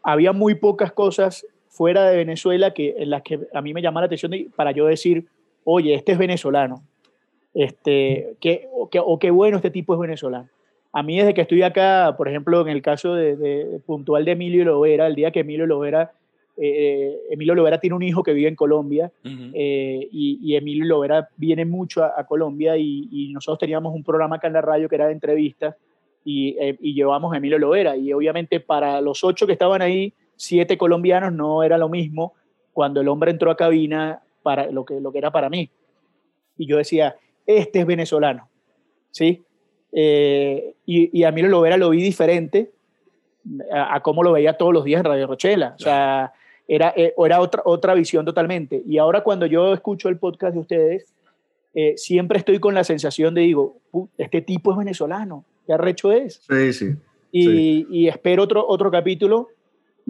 [0.02, 4.00] había muy pocas cosas fuera de Venezuela que, en las que a mí me llama
[4.00, 5.26] la atención para yo decir,
[5.64, 6.82] oye, este es venezolano,
[7.54, 10.48] este, que, o, que, o qué bueno este tipo es venezolano.
[10.92, 14.64] A mí desde que estoy acá, por ejemplo, en el caso de, puntual de Emilio
[14.64, 16.12] Lovera, el día que Emilio Lovera,
[16.60, 21.64] eh, Emilio Lovera tiene un hijo que vive en Colombia eh, y, Emilio Lovera viene
[21.64, 25.12] mucho a, Colombia y, nosotros teníamos un programa acá en la radio que era de
[25.12, 25.76] entrevistas
[26.24, 30.12] y, eh, y llevamos a Emilio Lovera y obviamente para los ocho que estaban ahí,
[30.36, 32.34] siete colombianos no era lo mismo
[32.72, 35.70] cuando el hombre entró a cabina para lo que, lo que era para mí.
[36.56, 37.16] Y yo decía,
[37.46, 38.48] este es venezolano,
[39.10, 39.42] ¿sí?
[39.92, 42.72] Eh, y, y, a mí lo Lovera lo vi diferente
[43.72, 45.74] a, cómo lo veía todos los días en Radio Rochela.
[45.76, 46.32] O sea,
[46.68, 48.82] era, eh, era otra, otra visión totalmente.
[48.86, 51.14] Y ahora cuando yo escucho el podcast de ustedes,
[51.74, 53.78] eh, siempre estoy con la sensación de, digo,
[54.18, 56.42] este tipo es venezolano, qué arrecho es.
[56.48, 56.94] Sí, sí.
[57.32, 59.48] Y, y espero otro, otro capítulo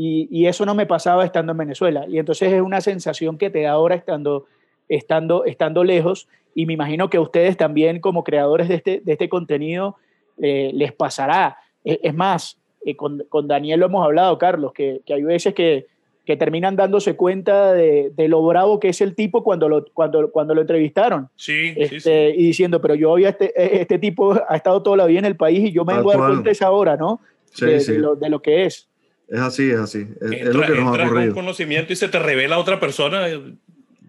[0.00, 2.06] y, eso no me pasaba estando en Venezuela.
[2.08, 4.46] Y entonces es una sensación que te da ahora estando,
[4.88, 6.28] estando, estando lejos.
[6.54, 9.96] Y me imagino que a ustedes también, como creadores de este, de este contenido,
[10.40, 11.58] eh, les pasará.
[11.82, 15.86] Es, más, eh, con, con, Daniel lo hemos hablado, Carlos, que, que hay veces que,
[16.28, 20.54] que terminan dándose cuenta de, lo bravo que es el tipo cuando lo, cuando, cuando
[20.54, 21.30] lo entrevistaron.
[21.36, 25.20] Sí, este, Y diciendo, pero yo había este, este tipo ha estado toda la vida
[25.20, 27.22] en el país y yo me voy a dar cuenta esa hora, ¿no?
[27.58, 27.82] de,
[28.20, 28.90] de, lo, que es.
[29.26, 30.06] Es así, es así.
[30.20, 31.32] Es, lo que nos ha ocurrido.
[31.32, 33.54] con conocimiento y se te revela a otra persona eh,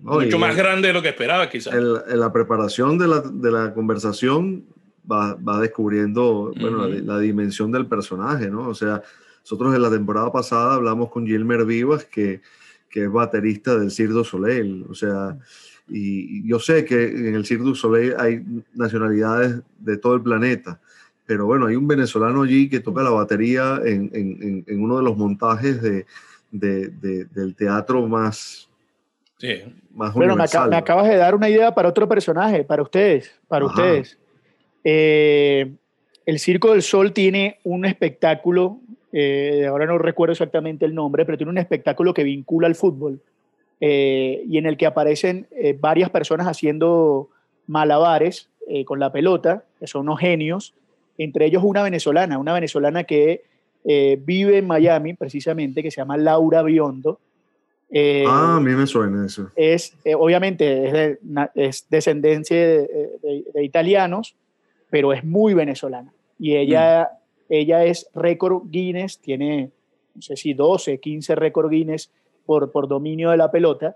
[0.02, 1.74] mucho más grande de lo que esperaba, quizás.
[1.74, 4.66] En la preparación de la, de la conversación
[5.10, 8.68] va, va descubriendo bueno, la, la, dimensión del personaje, ¿no?
[8.68, 9.04] O sea,
[9.50, 12.40] nosotros en la temporada pasada hablamos con Gilmer Vivas, que,
[12.88, 14.86] que es baterista del Cirque du Soleil.
[14.88, 15.40] O sea,
[15.88, 20.80] y, yo sé que en el Cirque du Soleil hay nacionalidades de todo el planeta,
[21.26, 25.04] pero bueno, hay un venezolano allí que toca la batería en, en, en uno de
[25.04, 26.06] los montajes de,
[26.52, 26.90] de,
[27.26, 28.70] del teatro más,
[29.40, 29.64] sí.
[29.96, 33.66] más bueno, me, me, acabas de dar una idea para otro personaje, para ustedes, para
[33.66, 34.16] ustedes.
[34.84, 35.74] Eh,
[36.28, 38.80] el Circo del Sol tiene un espectáculo
[39.12, 43.20] eh, ahora no recuerdo exactamente el nombre, pero tiene un espectáculo que vincula al fútbol
[43.82, 47.30] eh, y en el que aparecen eh, varias personas haciendo
[47.68, 48.50] malabares
[48.86, 50.76] con la pelota, que son unos genios,
[51.18, 53.42] entre ellos una venezolana, una venezolana que
[53.84, 57.20] vive en Miami precisamente, que se llama Laura Biondo.
[57.92, 59.50] ah, a mí me suena eso.
[59.56, 61.18] Es, obviamente,
[61.56, 64.36] es, descendencia de, italianos,
[64.92, 66.14] pero es muy venezolana.
[66.38, 67.19] Y ella mm.
[67.50, 69.72] Ella es récord Guinness, tiene,
[70.14, 72.12] no sé si 12, 15 récord Guinness
[72.46, 73.96] por, por dominio de la pelota.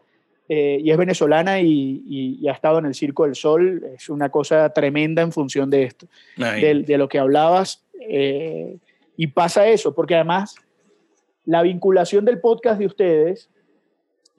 [0.49, 3.83] Eh, y es venezolana y, ha estado en el Circo del Sol.
[3.95, 7.83] Es una cosa tremenda en función de esto, de, lo que hablabas.
[8.01, 8.77] Eh,
[9.15, 10.55] y pasa eso, porque además
[11.45, 13.49] la vinculación del podcast de ustedes,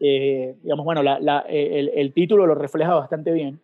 [0.00, 1.02] eh, digamos, bueno,
[1.48, 3.60] el, título lo refleja bastante bien,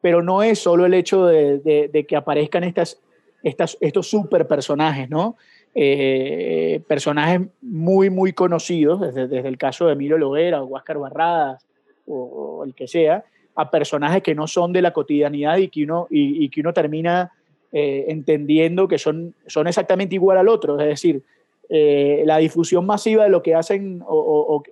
[0.00, 1.58] pero no es solo el hecho de,
[1.92, 3.00] de que aparezcan estas
[3.42, 5.36] estos super personajes, ¿no?
[5.74, 11.64] Eh, personajes muy, muy conocidos, desde, el caso de Emilio Loguera o Huáscar Barradas
[12.06, 13.24] o, el que sea,
[13.54, 17.30] a personajes que no son de la cotidianidad y que uno, termina
[17.70, 19.34] eh, entendiendo que son,
[19.66, 20.80] exactamente igual al otro.
[20.80, 21.22] Es decir,
[21.68, 24.62] eh, la difusión masiva de lo que hacen o,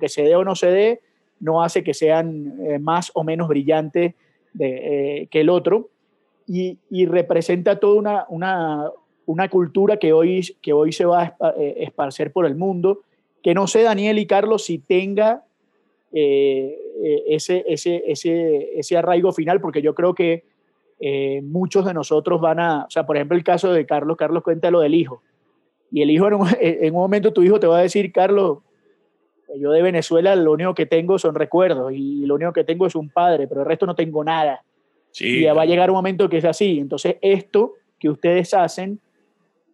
[0.00, 1.00] que se dé o no se dé
[1.38, 4.14] no hace que sean más o menos brillantes
[4.58, 5.90] que el otro
[6.46, 8.90] y, representa toda una, una,
[9.26, 13.00] una, cultura que hoy, que hoy se va a eh, esparcer por el mundo,
[13.42, 15.44] que no sé, Daniel y Carlos, si tenga
[16.12, 20.44] eh, eh, ese, ese, ese, ese, arraigo final, porque yo creo que
[21.42, 24.70] muchos de nosotros van a, o sea, por ejemplo, el caso de Carlos, Carlos cuenta
[24.70, 25.22] lo del hijo,
[25.90, 28.58] y el hijo en un, en un momento tu hijo te va a decir, Carlos,
[29.58, 32.94] yo de Venezuela lo único que tengo son recuerdos y lo único que tengo es
[32.94, 34.62] un padre, pero el resto no tengo nada.
[35.18, 36.78] Y va a llegar un momento que es así.
[36.78, 39.00] Entonces, esto que ustedes hacen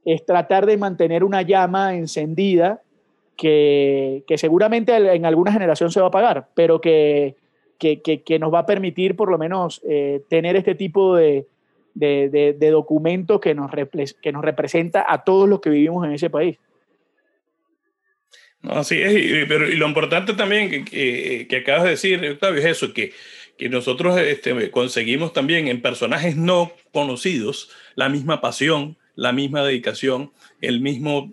[0.04, 2.82] es tratar de mantener una llama encendida
[3.36, 7.36] que, que seguramente en alguna generación se va a apagar, pero que,
[7.78, 11.46] que, que nos va a permitir por lo menos eh, tener este tipo de,
[11.94, 13.70] de, de, documentos que nos,
[14.22, 16.58] que nos representa a todos los que vivimos en ese país.
[18.60, 22.60] No, así es, y, pero, y lo importante también que, que, acabas de decir, Octavio,
[22.60, 23.12] es eso, que
[23.62, 30.32] que nosotros este, conseguimos también en personajes no conocidos la misma pasión, la misma dedicación,
[30.60, 31.32] el mismo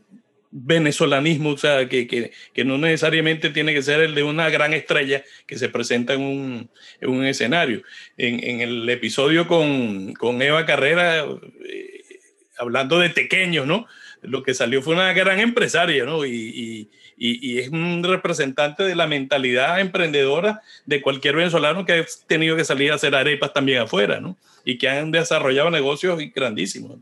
[0.51, 4.73] venezolanismo, o sea, que, que, que, no necesariamente tiene que ser el de una gran
[4.73, 6.69] estrella que se presenta en un,
[7.01, 7.81] en un escenario.
[8.15, 11.25] En, en, el episodio con, con Eva Carrera,
[11.65, 12.03] eh,
[12.59, 13.87] hablando de pequeños, ¿no?
[14.21, 16.27] Lo que salió fue una gran empresaria, ¿no?
[16.27, 22.63] y, es un representante de la mentalidad emprendedora de cualquier venezolano que ha tenido que
[22.63, 24.37] salir a hacer arepas también afuera, ¿no?
[24.63, 26.97] Y que han desarrollado negocios grandísimos.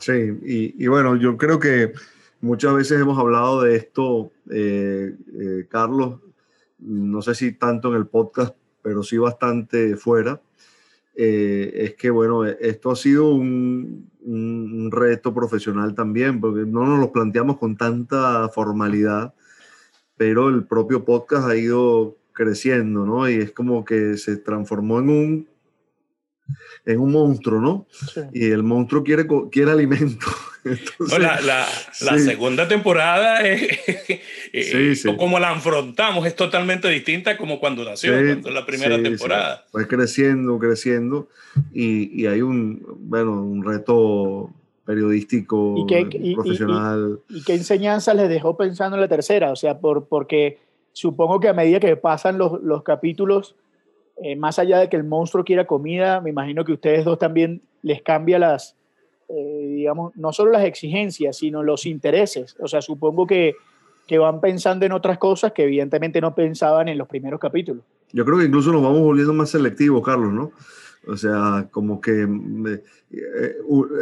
[0.00, 0.12] Sí,
[0.42, 1.92] y, bueno, yo creo que
[2.40, 6.20] muchas veces hemos hablado de esto, eh, eh, Carlos,
[6.78, 10.40] no sé si tanto en el podcast, pero sí bastante fuera.
[11.14, 16.98] Eh, es que, bueno, esto ha sido un, un, reto profesional también, porque no nos
[16.98, 19.32] lo planteamos con tanta formalidad
[20.16, 23.28] pero el propio podcast ha ido creciendo, ¿no?
[23.28, 25.48] Y es como que se transformó en un,
[26.84, 27.86] en un monstruo, ¿no?
[28.32, 30.26] Y el monstruo quiere, quiere alimento.
[31.18, 31.66] la, la,
[32.00, 33.78] la, segunda temporada, es,
[34.52, 38.12] eh, como la afrontamos, es totalmente distinta como cuando nació,
[38.50, 39.64] la primera temporada.
[39.70, 41.28] Fue creciendo, creciendo,
[41.72, 44.52] y, y hay un, bueno, un reto
[44.84, 47.20] periodístico, ¿Y qué, profesional.
[47.28, 49.50] Y, qué enseñanzas les dejó pensando en la tercera?
[49.50, 50.58] O sea, por, porque
[50.92, 53.56] supongo que a medida que pasan los, los capítulos,
[54.22, 57.62] eh, más allá de que el monstruo quiera comida, me imagino que ustedes dos también
[57.82, 58.76] les cambia las,
[59.28, 62.56] eh, digamos, no solo las exigencias, sino los intereses.
[62.60, 63.56] O sea, supongo que,
[64.06, 67.82] que van pensando en otras cosas que evidentemente no pensaban en los primeros capítulos.
[68.12, 70.52] Yo creo que incluso nos vamos volviendo más selectivos, Carlos, ¿no?
[71.06, 73.56] O sea, como que eh,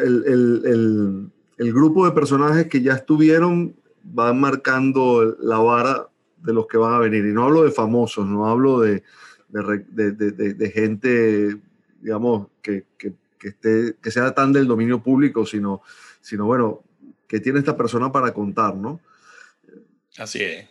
[0.04, 6.66] el, el, el, grupo de personajes que ya estuvieron van marcando la vara de los
[6.66, 7.24] que van a venir.
[7.24, 9.02] Y no hablo de famosos, no hablo de,
[9.48, 11.56] de, gente,
[12.00, 15.82] digamos, que, que, que sea tan del dominio público, sino,
[16.20, 16.82] sino, bueno,
[17.26, 19.00] que tiene esta persona para contar, ¿no?
[20.18, 20.68] Así es.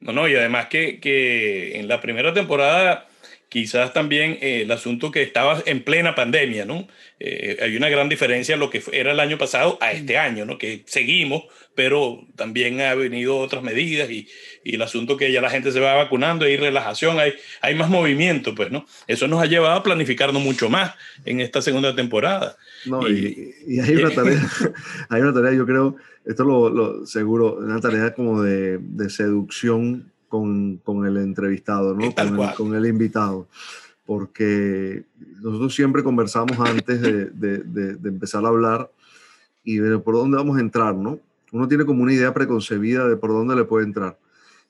[0.00, 3.07] No, no, y además que, que en la primera temporada
[3.48, 6.86] quizás también eh, el asunto que estaba en plena pandemia, ¿no?
[7.18, 10.58] Eh, hay una gran diferencia lo que era el año pasado a este año, ¿no?
[10.58, 14.28] Que seguimos, pero también ha venido otras medidas y,
[14.64, 17.88] y el asunto que ya la gente se va vacunando, hay relajación, hay, hay más
[17.88, 18.86] movimiento, pues, ¿no?
[19.06, 22.56] Eso nos ha llevado a planificarnos mucho más en esta segunda temporada.
[22.84, 24.50] No, y, y, hay una tarea,
[25.08, 30.12] hay una tarea, yo creo, esto lo, lo seguro, una tarea como de, de seducción
[30.28, 32.12] con, con, el entrevistado, ¿no?
[32.14, 33.48] Con el, con el, invitado.
[34.06, 35.04] Porque
[35.42, 38.90] nosotros siempre conversamos antes de, de, de, empezar a hablar
[39.64, 41.18] y de por dónde vamos a entrar, ¿no?
[41.52, 44.18] Uno tiene como una idea preconcebida de por dónde le puede entrar.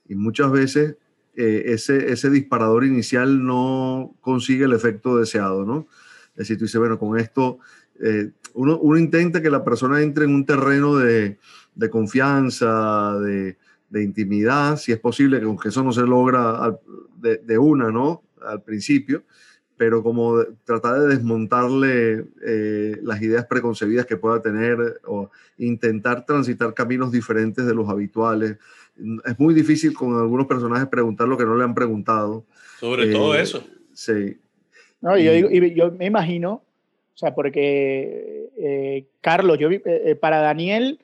[0.08, 0.96] Y muchas veces
[1.36, 5.86] eh, ese, ese disparador inicial no consigue el efecto deseado, ¿no?
[6.32, 7.58] Es decir, tú dices, bueno, con esto
[8.00, 11.38] eh, uno, uno, intenta que la persona entre en un terreno de,
[11.74, 13.56] de confianza, de,
[13.88, 16.78] de, intimidad, si es posible, que aunque eso no se logra
[17.16, 18.22] de, de una, ¿no?
[18.42, 19.24] Al principio,
[19.78, 26.74] pero como tratar de desmontarle eh, las ideas preconcebidas que pueda tener o intentar transitar
[26.74, 28.58] caminos diferentes de los habituales.
[29.24, 32.44] Es muy difícil con algunos personajes preguntar lo que no le han preguntado.
[32.80, 33.64] Sobre eh, todo eso.
[33.92, 34.36] Sí.
[35.00, 40.98] No, y, yo, yo, me imagino, o sea, porque eh, Carlos, yo, eh, para Daniel,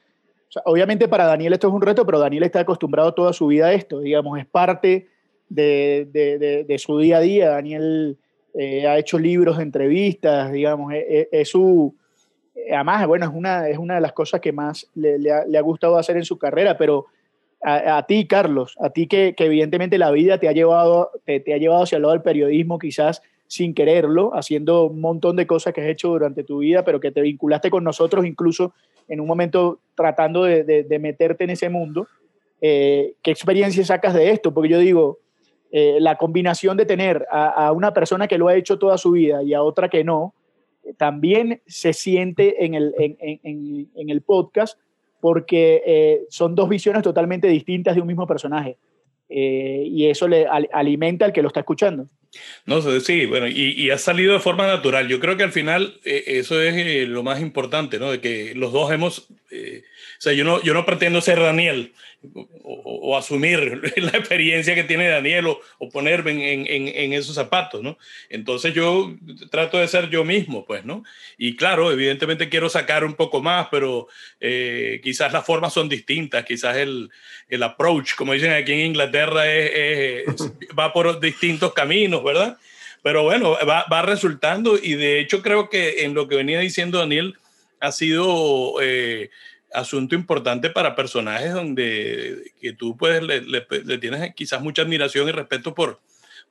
[0.65, 3.73] obviamente para Daniel esto es un reto, pero Daniel está acostumbrado toda su vida a
[3.73, 5.09] esto, digamos, es parte
[5.49, 7.51] de, su día a día.
[7.51, 8.19] Daniel
[8.55, 11.95] eh, ha hecho libros, entrevistas, digamos, es, su...
[12.73, 16.17] Además, bueno, es una, es una de las cosas que más le, ha, gustado hacer
[16.17, 17.07] en su carrera, pero
[17.61, 21.55] a, ti, Carlos, a ti que, que, evidentemente la vida te ha, llevado, te, te
[21.55, 25.75] ha llevado hacia el lado del periodismo, quizás sin quererlo, haciendo un montón de cosas
[25.75, 28.73] que has hecho durante tu vida, pero que te vinculaste con nosotros incluso
[29.09, 32.07] en un momento tratando de, de, meterte en ese mundo.
[32.61, 34.53] Eh, ¿Qué experiencia sacas de esto?
[34.53, 35.19] Porque yo digo,
[35.71, 39.43] eh, la combinación de tener a, una persona que lo ha hecho toda su vida
[39.43, 40.35] y a otra que no,
[40.97, 44.79] también se siente en el, en, en, en el podcast
[45.21, 48.77] porque eh, son dos visiones totalmente distintas de un mismo personaje.
[49.27, 52.07] Y eso le al, alimenta al que lo está escuchando.
[52.67, 55.09] No sé, sí, bueno, y, y, ha salido de forma natural.
[55.09, 58.11] Yo creo que al final eh, eso es eh, lo más importante, ¿no?
[58.11, 59.85] De que los dos hemos, eh,
[60.19, 61.93] o sea, yo no, yo no pretendo ser Daniel
[62.63, 67.99] o, asumir la experiencia que tiene Daniel o, ponerme en, en, en, esos zapatos, ¿no?
[68.29, 69.15] Entonces yo
[69.51, 71.05] trato de ser yo mismo, pues, ¿no?
[71.37, 74.09] Y claro, evidentemente quiero sacar un poco más, pero
[74.41, 77.11] eh, quizás las formas son distintas, quizás el,
[77.49, 80.25] el approach, como dicen aquí en Inglaterra, es,
[80.79, 82.59] va por distintos caminos, ¿verdad?
[83.03, 86.99] Pero bueno, va, va, resultando y de hecho creo que en lo que venía diciendo
[86.99, 87.37] Daniel
[87.81, 89.31] ha sido eh,
[89.75, 95.29] asunto importante para personajes donde que tú puedes, le, le, le, tienes quizás mucha admiración
[95.29, 96.01] y respeto por,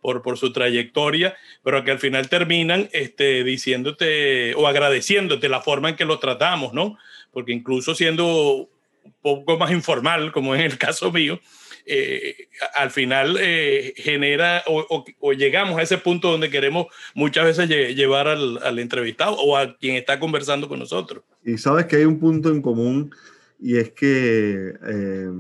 [0.02, 5.90] por, por su trayectoria, pero que al final terminan este, diciéndote o agradeciéndote la forma
[5.90, 6.98] en que los tratamos, ¿no?
[7.32, 8.70] Porque incluso siendo
[9.04, 11.40] un poco más informal, como en el caso mío,
[11.86, 17.46] eh, al final eh, genera o, o, o, llegamos a ese punto donde queremos muchas
[17.46, 21.24] veces lle llevar al, al, entrevistado o a quien está conversando con nosotros.
[21.44, 23.14] Y sabes que hay un punto en común
[23.60, 25.32] y es que eh,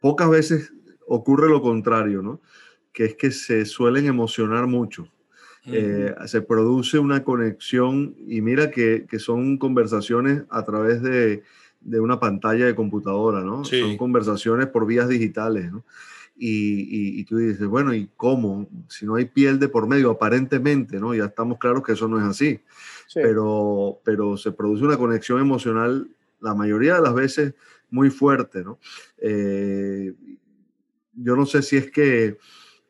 [0.00, 0.72] pocas veces
[1.06, 2.40] ocurre lo contrario, ¿no?
[2.92, 5.08] Que es que se suelen emocionar mucho.
[5.66, 6.26] Uh -huh.
[6.26, 11.42] se produce una conexión y mira que, que son conversaciones a través de,
[11.80, 13.64] de una pantalla de computadora, ¿no?
[13.64, 13.80] Sí.
[13.80, 15.84] Son conversaciones por vías digitales, ¿no?
[16.36, 18.66] Y, y, y, tú dices, bueno, ¿y cómo?
[18.88, 21.14] Si no hay piel de por medio, aparentemente, ¿no?
[21.14, 22.60] Ya estamos claros que eso no es así.
[23.08, 23.20] Sí.
[23.22, 26.08] Pero, pero se produce una conexión emocional
[26.40, 27.54] la mayoría de las veces
[27.90, 28.78] muy fuerte, ¿no?
[29.18, 30.14] Eh,
[31.14, 32.38] yo no sé si es que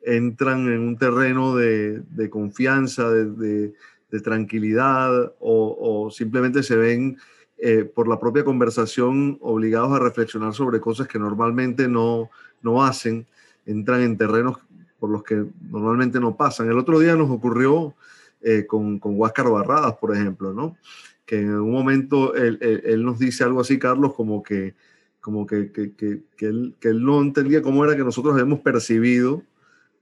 [0.03, 3.73] entran en un terreno de, de confianza, de, de,
[4.09, 7.17] de tranquilidad, o, o simplemente se ven
[7.63, 12.31] eh, por la propia conversación obligados a reflexionar sobre cosas que normalmente no,
[12.63, 13.27] no hacen,
[13.67, 14.57] entran en terrenos
[14.99, 16.69] por los que normalmente no pasan.
[16.69, 17.93] El otro día nos ocurrió
[18.41, 20.75] eh, con, con Huáscar Barradas, por ejemplo, ¿no?
[21.23, 24.73] que en un momento él, él, nos dice algo así, Carlos, como que,
[25.19, 29.43] como que, que, que, que él no entendía cómo era que nosotros habíamos percibido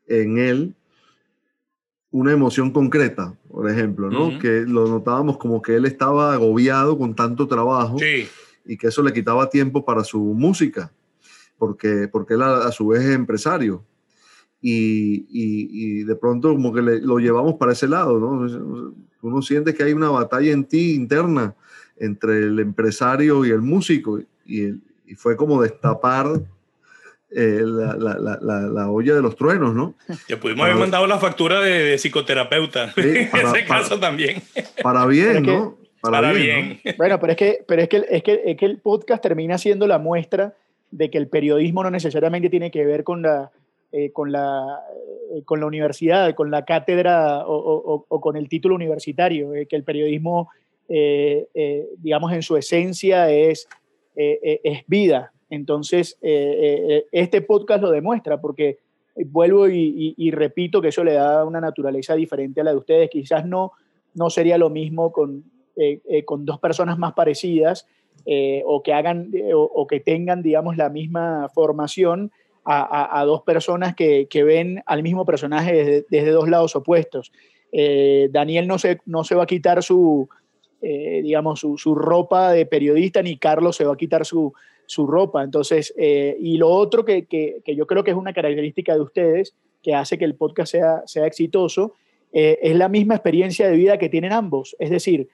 [0.08, 0.76] en él
[2.12, 4.40] una emoción concreta, por ejemplo, ¿no?
[4.40, 7.98] Que lo notábamos como que él estaba agobiado con tanto trabajo
[8.66, 10.92] y que eso le quitaba tiempo para su música,
[11.58, 13.84] porque, porque él a, su vez es empresario.
[14.62, 18.92] Y, y, de pronto como que lo llevamos para ese lado, ¿no?
[19.22, 21.56] Uno siente que hay una batalla en ti interna
[21.98, 26.42] entre el empresario y el músico y, y fue como destapar
[27.32, 29.96] eh, la, la, la, olla de los truenos, ¿no?
[30.28, 32.94] Te pudimos haber mandado la factura de, psicoterapeuta.
[32.98, 34.42] en ese caso también.
[34.82, 35.78] Para bien, ¿no?
[36.02, 36.80] Para, bien.
[36.98, 39.86] Bueno, pero es que, pero es que, es que, es que el podcast termina siendo
[39.88, 40.56] la muestra
[40.92, 43.52] de que el periodismo no necesariamente tiene que ver con la,
[43.92, 44.80] eh, con, la,
[45.36, 49.84] eh, con la universidad, con la cátedra o, o, con el título universitario, que el
[49.84, 50.50] periodismo,
[50.88, 53.68] digamos, en su esencia es
[54.22, 55.32] eh, eh, es vida.
[55.50, 58.80] Entonces, eh, este podcast lo demuestra porque
[59.26, 63.10] vuelvo y, repito que eso le da una naturaleza diferente a la de ustedes.
[63.10, 63.72] Quizás no,
[64.14, 65.44] no sería lo mismo con,
[66.26, 67.86] con dos personas más parecidas
[68.66, 72.32] o, que hagan, o, que tengan, digamos, la misma formación
[72.64, 77.32] a, dos personas que, que, ven al mismo personaje desde, desde dos lados opuestos.
[78.30, 80.30] Daniel no se, no se va a quitar su,
[80.82, 84.54] eh, digamos, su, ropa de periodista, ni Carlos se va a quitar su,
[85.08, 85.44] ropa.
[85.44, 87.28] Entonces, eh, y lo otro que,
[87.66, 91.26] yo creo que es una característica de ustedes, que hace que el podcast sea, sea
[91.26, 91.94] exitoso,
[92.34, 94.76] eh, es la misma experiencia de vida que tienen ambos.
[94.80, 95.30] Es decir,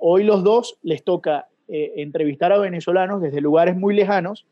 [0.00, 4.44] hoy los dos les toca entrevistar a venezolanos desde lugares muy lejanos,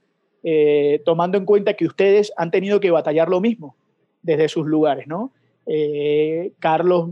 [1.05, 3.75] tomando en cuenta que ustedes han tenido que batallar lo mismo
[4.23, 5.33] desde sus lugares, ¿no?
[6.61, 7.11] Carlos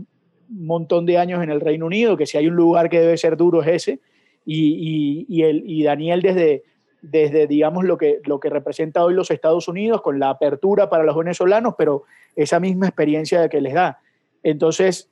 [0.49, 3.17] un montón de años en el Reino Unido, que si hay un lugar que debe
[3.17, 3.99] ser duro es ese,
[4.45, 6.63] y, y, el, y Daniel desde,
[7.01, 11.03] desde, digamos, lo que, lo que representa hoy los Estados Unidos, con la apertura para
[11.03, 12.03] los venezolanos, pero
[12.35, 13.99] esa misma experiencia que les da.
[14.43, 15.09] Entonces,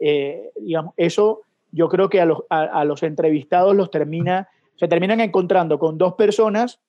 [0.00, 5.20] eh, digamos, eso yo creo que a los, a, los, entrevistados los termina, se terminan
[5.20, 6.80] encontrando con dos personas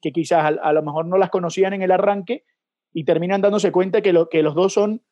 [0.00, 2.44] que quizás a, a, lo mejor no las conocían en el arranque
[2.94, 5.02] y terminan dándose cuenta que, lo, que los dos son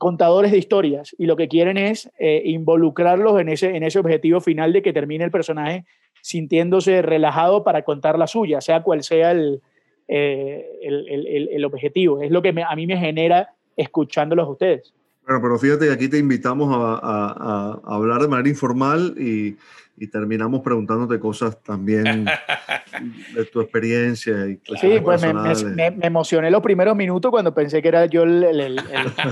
[0.00, 4.40] contadores de historias y lo que quieren es eh, involucrarlos en ese, en ese objetivo
[4.40, 5.84] final de que termine el personaje
[6.22, 9.60] sintiéndose relajado para contar la suya, sea cual sea el,
[10.08, 12.22] eh, el, el, objetivo.
[12.22, 14.94] Es lo que a mí me genera escuchándolos a ustedes.
[15.26, 19.56] Bueno, pero fíjate que aquí te invitamos a, a, a hablar de manera informal y,
[20.00, 22.24] y terminamos preguntándote cosas también
[23.34, 24.46] de tu experiencia.
[24.46, 28.42] Y sí, pues me, me, emocioné los primeros minutos cuando pensé que era yo el,
[28.44, 28.80] el, el,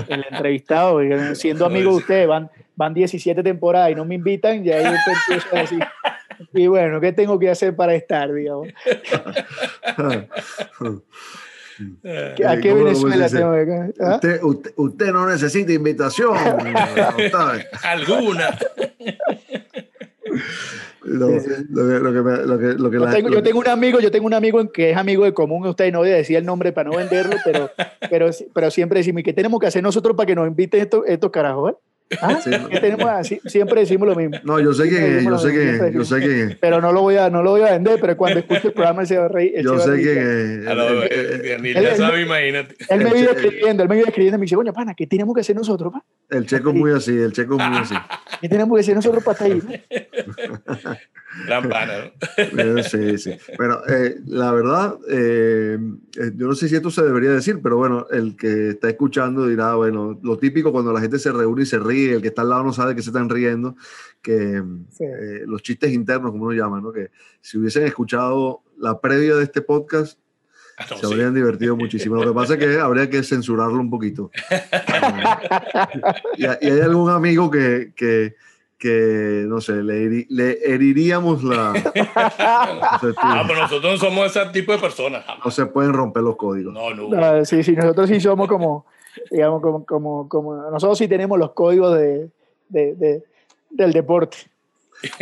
[0.07, 0.99] el entrevistado.
[1.33, 5.55] Siendo amigo de ustedes, van, van 17 temporadas y no me invitan, y ahí empiezo
[5.55, 5.83] a decir,
[6.53, 8.67] y bueno, ¿qué tengo que hacer para estar, digamos?
[12.47, 14.15] ¿A qué Venezuela tengo que ¿Ah?
[14.15, 16.35] usted, usted, usted, no necesita invitación.
[17.83, 18.57] Alguna
[23.29, 25.99] yo, tengo, un amigo, yo tengo un amigo que es amigo de común, usted no
[25.99, 27.69] voy a decir el nombre para no venderlo, pero,
[28.09, 31.31] pero, pero siempre decimos, ¿qué tenemos que hacer nosotros para que nos inviten estos, estos
[31.31, 31.71] carajos?
[31.71, 31.75] Eh?
[32.21, 32.39] ¿Ah?
[32.81, 34.37] tenemos Siempre decimos lo mismo.
[34.43, 37.29] No, yo sé que yo sé que yo sé que Pero no lo voy a,
[37.29, 39.61] no lo voy a vender, pero cuando escuche el programa se va a reír.
[39.61, 41.57] Yo sé que.
[41.61, 42.75] Ni ya sabe, imagínate.
[42.89, 45.35] Él me vive escribiendo, él me vive escribiendo y me dice, coño, pana, ¿qué tenemos
[45.35, 46.03] que hacer nosotros, pa?
[46.29, 47.95] El checo es muy así, el checo es muy así.
[48.41, 49.83] ¿Qué tenemos que hacer nosotros para estar ahí?
[51.45, 52.83] Gran ¿no?
[52.83, 53.31] Sí, sí.
[53.57, 55.77] Bueno, eh, la verdad, eh,
[56.17, 59.47] eh, yo no sé si esto se debería decir, pero bueno, el que está escuchando
[59.47, 62.41] dirá, bueno, lo típico cuando la gente se reúne y se ríe, el que está
[62.41, 63.75] al lado no sabe que se están riendo,
[64.21, 64.63] que
[65.45, 66.91] los chistes internos, como uno llama, ¿no?
[66.91, 70.19] Que si hubiesen escuchado la previa de este podcast,
[70.77, 72.15] ah, se habrían divertido muchísimo.
[72.15, 74.31] Lo que pasa es que habría que censurarlo un poquito.
[76.37, 78.35] y, hay algún amigo que, que
[78.79, 81.73] que, no sé, le, le heriríamos la...
[82.15, 85.25] ah, pero nosotros no somos ese tipo de personas.
[85.43, 86.73] No se pueden romper los códigos.
[86.73, 87.09] No, no.
[87.21, 88.85] Ah, sí, sí, nosotros sí somos como,
[89.31, 92.29] digamos, como, como, como nosotros sí tenemos los códigos de,
[92.69, 93.23] de, de
[93.69, 94.37] del deporte.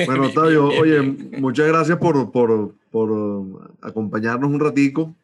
[0.06, 5.16] Bueno, Octavio, oye, muchas gracias por, por, por acompañarnos un ratico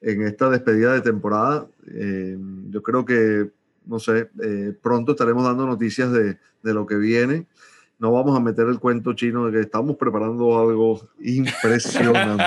[0.00, 1.66] en esta despedida de temporada.
[1.88, 2.36] Eh,
[2.70, 3.50] yo creo que,
[3.86, 7.46] no sé, eh, pronto estaremos dando noticias de, de lo que viene
[7.98, 12.44] no vamos a meter el cuento chino de que estamos preparando algo impresionante.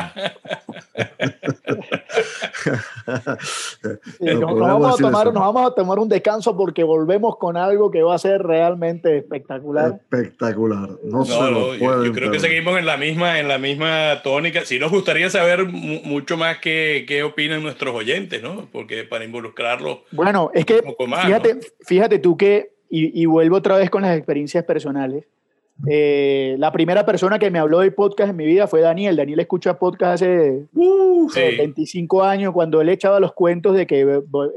[4.20, 8.04] nos, vamos a tomar, nos vamos a tomar un descanso porque volvemos con algo que
[8.04, 9.94] va a ser realmente espectacular.
[9.96, 10.90] Espectacular.
[11.04, 14.66] No, yo, creo que seguimos en la misma, en la misma tónica.
[14.66, 18.68] Sí nos gustaría saber mucho más qué, qué opinan nuestros oyentes, ¿no?
[18.72, 20.00] Porque para involucrarlos.
[20.12, 20.84] Bueno, es que
[21.24, 25.26] fíjate, fíjate tú que, y, y vuelvo otra vez con las experiencias personales
[25.88, 29.16] eh, la primera persona que me habló de podcast en mi vida fue Daniel.
[29.16, 30.66] Daniel escucha podcast hace
[31.58, 34.02] 25 años, cuando él echaba los cuentos de que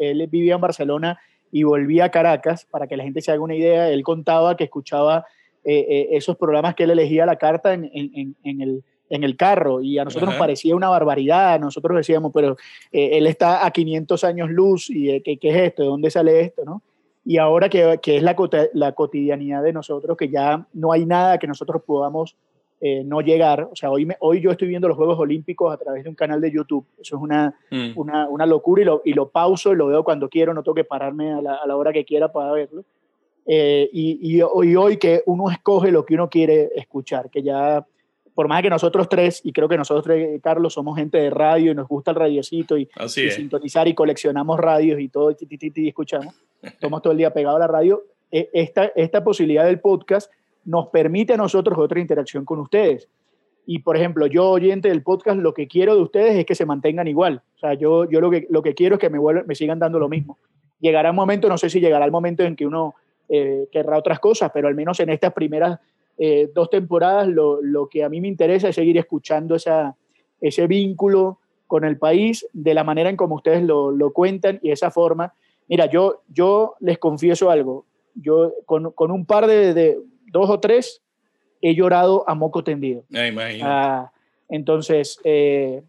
[0.01, 1.21] él vivía en Barcelona
[1.53, 4.65] y volvía a Caracas, para que la gente se haga una idea, él contaba que
[4.65, 5.27] escuchaba
[5.65, 9.99] eh, eh, esos programas que él elegía la carta en, el, en el carro y
[9.99, 12.57] a nosotros nos parecía una barbaridad, nosotros decíamos, pero
[12.91, 15.83] él está a 500 años luz y ¿qué, ¿qué, es esto?
[15.83, 16.65] ¿De dónde sale esto?
[16.65, 16.83] ¿no?
[17.25, 18.37] Y ahora que, que es la,
[18.75, 22.37] la, cotidianidad de nosotros, que ya no hay nada que nosotros podamos
[22.81, 23.69] eh, no llegar.
[23.71, 26.17] O sea, hoy, me, hoy yo estoy viendo los Juegos Olímpicos a través de un
[26.17, 26.85] canal de YouTube.
[27.01, 27.93] Eso es una, mm.
[27.95, 30.75] una, una, locura y lo, y lo pauso y lo veo cuando quiero, no tengo
[30.75, 32.85] que pararme a la, a la hora que quiera para verlo.
[33.47, 37.87] Eh, y, y, hoy, hoy que uno escoge lo que uno quiere escuchar, que ya
[38.35, 41.73] por más que nosotros tres, y creo que nosotros tres, Carlos, somos gente de radio
[41.73, 47.03] y nos gusta el radiocito y, sintonizar y coleccionamos radios y todo, y, escuchamos, estamos
[47.03, 50.33] todo el día pegados a la radio, e, esta, esta posibilidad del podcast
[50.65, 53.09] nos permite a nosotros otra interacción con ustedes.
[53.67, 56.67] Y, por ejemplo, yo, oyente del podcast, lo que quiero de ustedes es que se
[56.67, 57.43] mantengan igual.
[57.57, 59.79] O sea, yo, yo lo, que, lo que quiero es que me, vuelvan, me sigan
[59.79, 60.39] dando lo mismo.
[60.81, 62.95] Llegará un momento, no sé si llegará el momento en que uno
[63.29, 65.79] eh, querrá otras cosas, pero al menos en estas primeras
[66.19, 69.97] eh, dos temporadas, lo, lo, que a mí me interesa es seguir escuchando esa,
[70.41, 74.73] ese vínculo con el país de la manera en como ustedes lo, lo cuentan y
[74.73, 75.33] esa forma.
[75.69, 77.87] Mira, yo, yo les confieso algo.
[78.15, 81.03] Yo con, con un par de, de, dos o tres
[81.61, 83.05] he llorado a moco tendido.
[83.63, 84.13] Ah,
[84.49, 85.83] entonces, eh,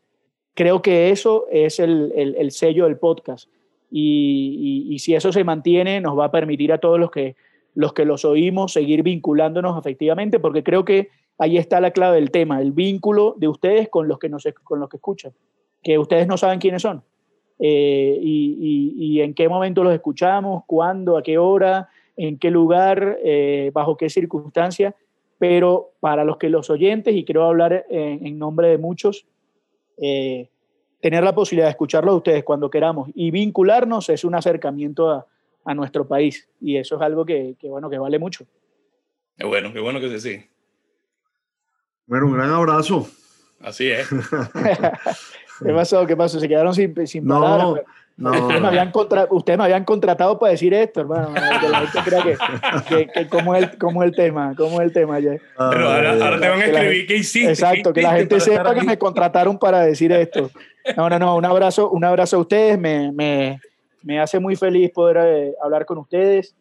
[0.53, 3.49] creo que eso es el, el, el sello del podcast.
[3.91, 7.35] Y, y, y, si eso se mantiene, nos va a permitir a todos los que
[7.75, 12.31] los que los oímos, seguir vinculándonos efectivamente, porque creo que ahí está la clave del
[12.31, 15.33] tema, el vínculo de ustedes con los que, nos, con los que escuchan,
[15.81, 17.03] que ustedes no saben quiénes son.
[17.65, 21.87] Eh, y, y, en qué momento los escuchamos, cuándo, a qué hora,
[22.17, 24.93] en qué lugar, eh, bajo qué circunstancia,
[25.39, 29.25] pero para los que los oyentes, y quiero hablar en, en nombre de muchos,
[29.95, 30.49] eh,
[30.99, 35.25] tener la posibilidad de escucharlos a ustedes cuando queramos y vincularnos es un acercamiento a,
[35.63, 36.49] a nuestro país.
[36.59, 38.45] Y eso es algo que, que, bueno, que vale mucho.
[39.37, 40.45] Qué bueno, qué bueno que se sí.
[42.07, 43.07] Bueno, un gran abrazo.
[43.61, 44.09] Así es.
[45.63, 46.05] ¿Qué pasó?
[46.05, 46.39] ¿Qué pasó?
[46.39, 47.83] Se quedaron sin, sin no, palabras.
[48.15, 51.33] No, ustedes, me habían contra, ustedes me habían contratado para decir esto, hermano.
[51.33, 52.23] Que la gente crea
[52.87, 55.31] que, que, cómo, es el, cómo es el tema, cómo es el tema ya.
[55.31, 57.49] Pero ahora, ahora te van a escribir qué hiciste.
[57.49, 60.51] Exacto, que la gente sepa que me contrataron para decir esto.
[60.95, 62.77] No, no, no, un abrazo, un abrazo a ustedes.
[62.77, 63.59] Me, me,
[64.03, 66.55] me hace muy feliz poder eh, hablar con ustedes,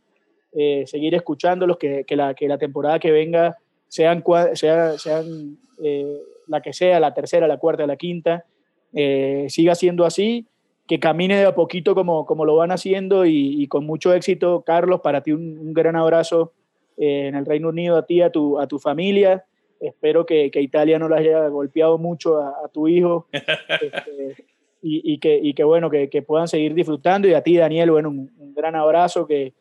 [0.54, 4.24] eh, seguir escuchándolos, que, que, la, que la temporada que venga, sean,
[4.54, 8.44] sea, sean eh, la que sea, la tercera, la cuarta, la quinta,
[8.92, 10.46] siga siendo así,
[10.86, 14.62] que camine de a poquito como, como lo van haciendo y, con mucho éxito.
[14.66, 16.52] Carlos, para ti un, gran abrazo
[16.96, 19.44] en el Reino Unido, a ti, a tu, a tu familia.
[19.80, 23.26] Espero que, que Italia no la haya golpeado mucho a, a tu hijo.
[23.80, 24.44] Este,
[24.84, 27.28] y, que, y que, bueno, que, que, puedan seguir disfrutando.
[27.28, 29.54] Y a ti, Daniel, bueno, un, gran abrazo, que,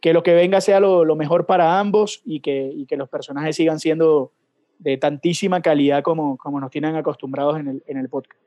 [0.00, 3.08] que, lo que venga sea lo, lo mejor para ambos y que, y que, los
[3.08, 4.32] personajes sigan siendo
[4.78, 8.45] de tantísima calidad como, como nos tienen acostumbrados en el, en el podcast.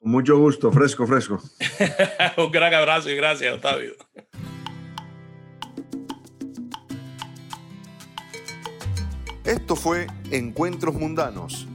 [0.00, 1.42] Mucho gusto, fresco, fresco.
[2.36, 3.94] un gran abrazo y gracias, Octavio.
[9.44, 11.66] Esto fue Encuentros Mundanos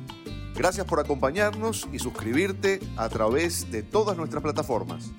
[0.55, 5.11] Gracias por acompañarnos y suscribirte a través de todas nuestras plataformas.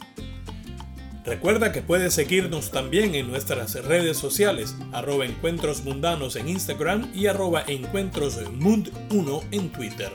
[1.26, 7.26] Recuerda que puedes seguirnos también en nuestras redes sociales, arroba encuentros mundanos en Instagram y
[7.26, 10.12] arroba encuentrosmund1 en Twitter.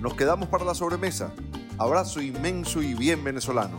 [0.00, 1.32] Nos quedamos para la sobremesa.
[1.78, 3.76] Abrazo inmenso y bien venezolano.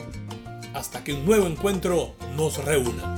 [0.74, 3.16] Hasta que un nuevo encuentro nos reúna.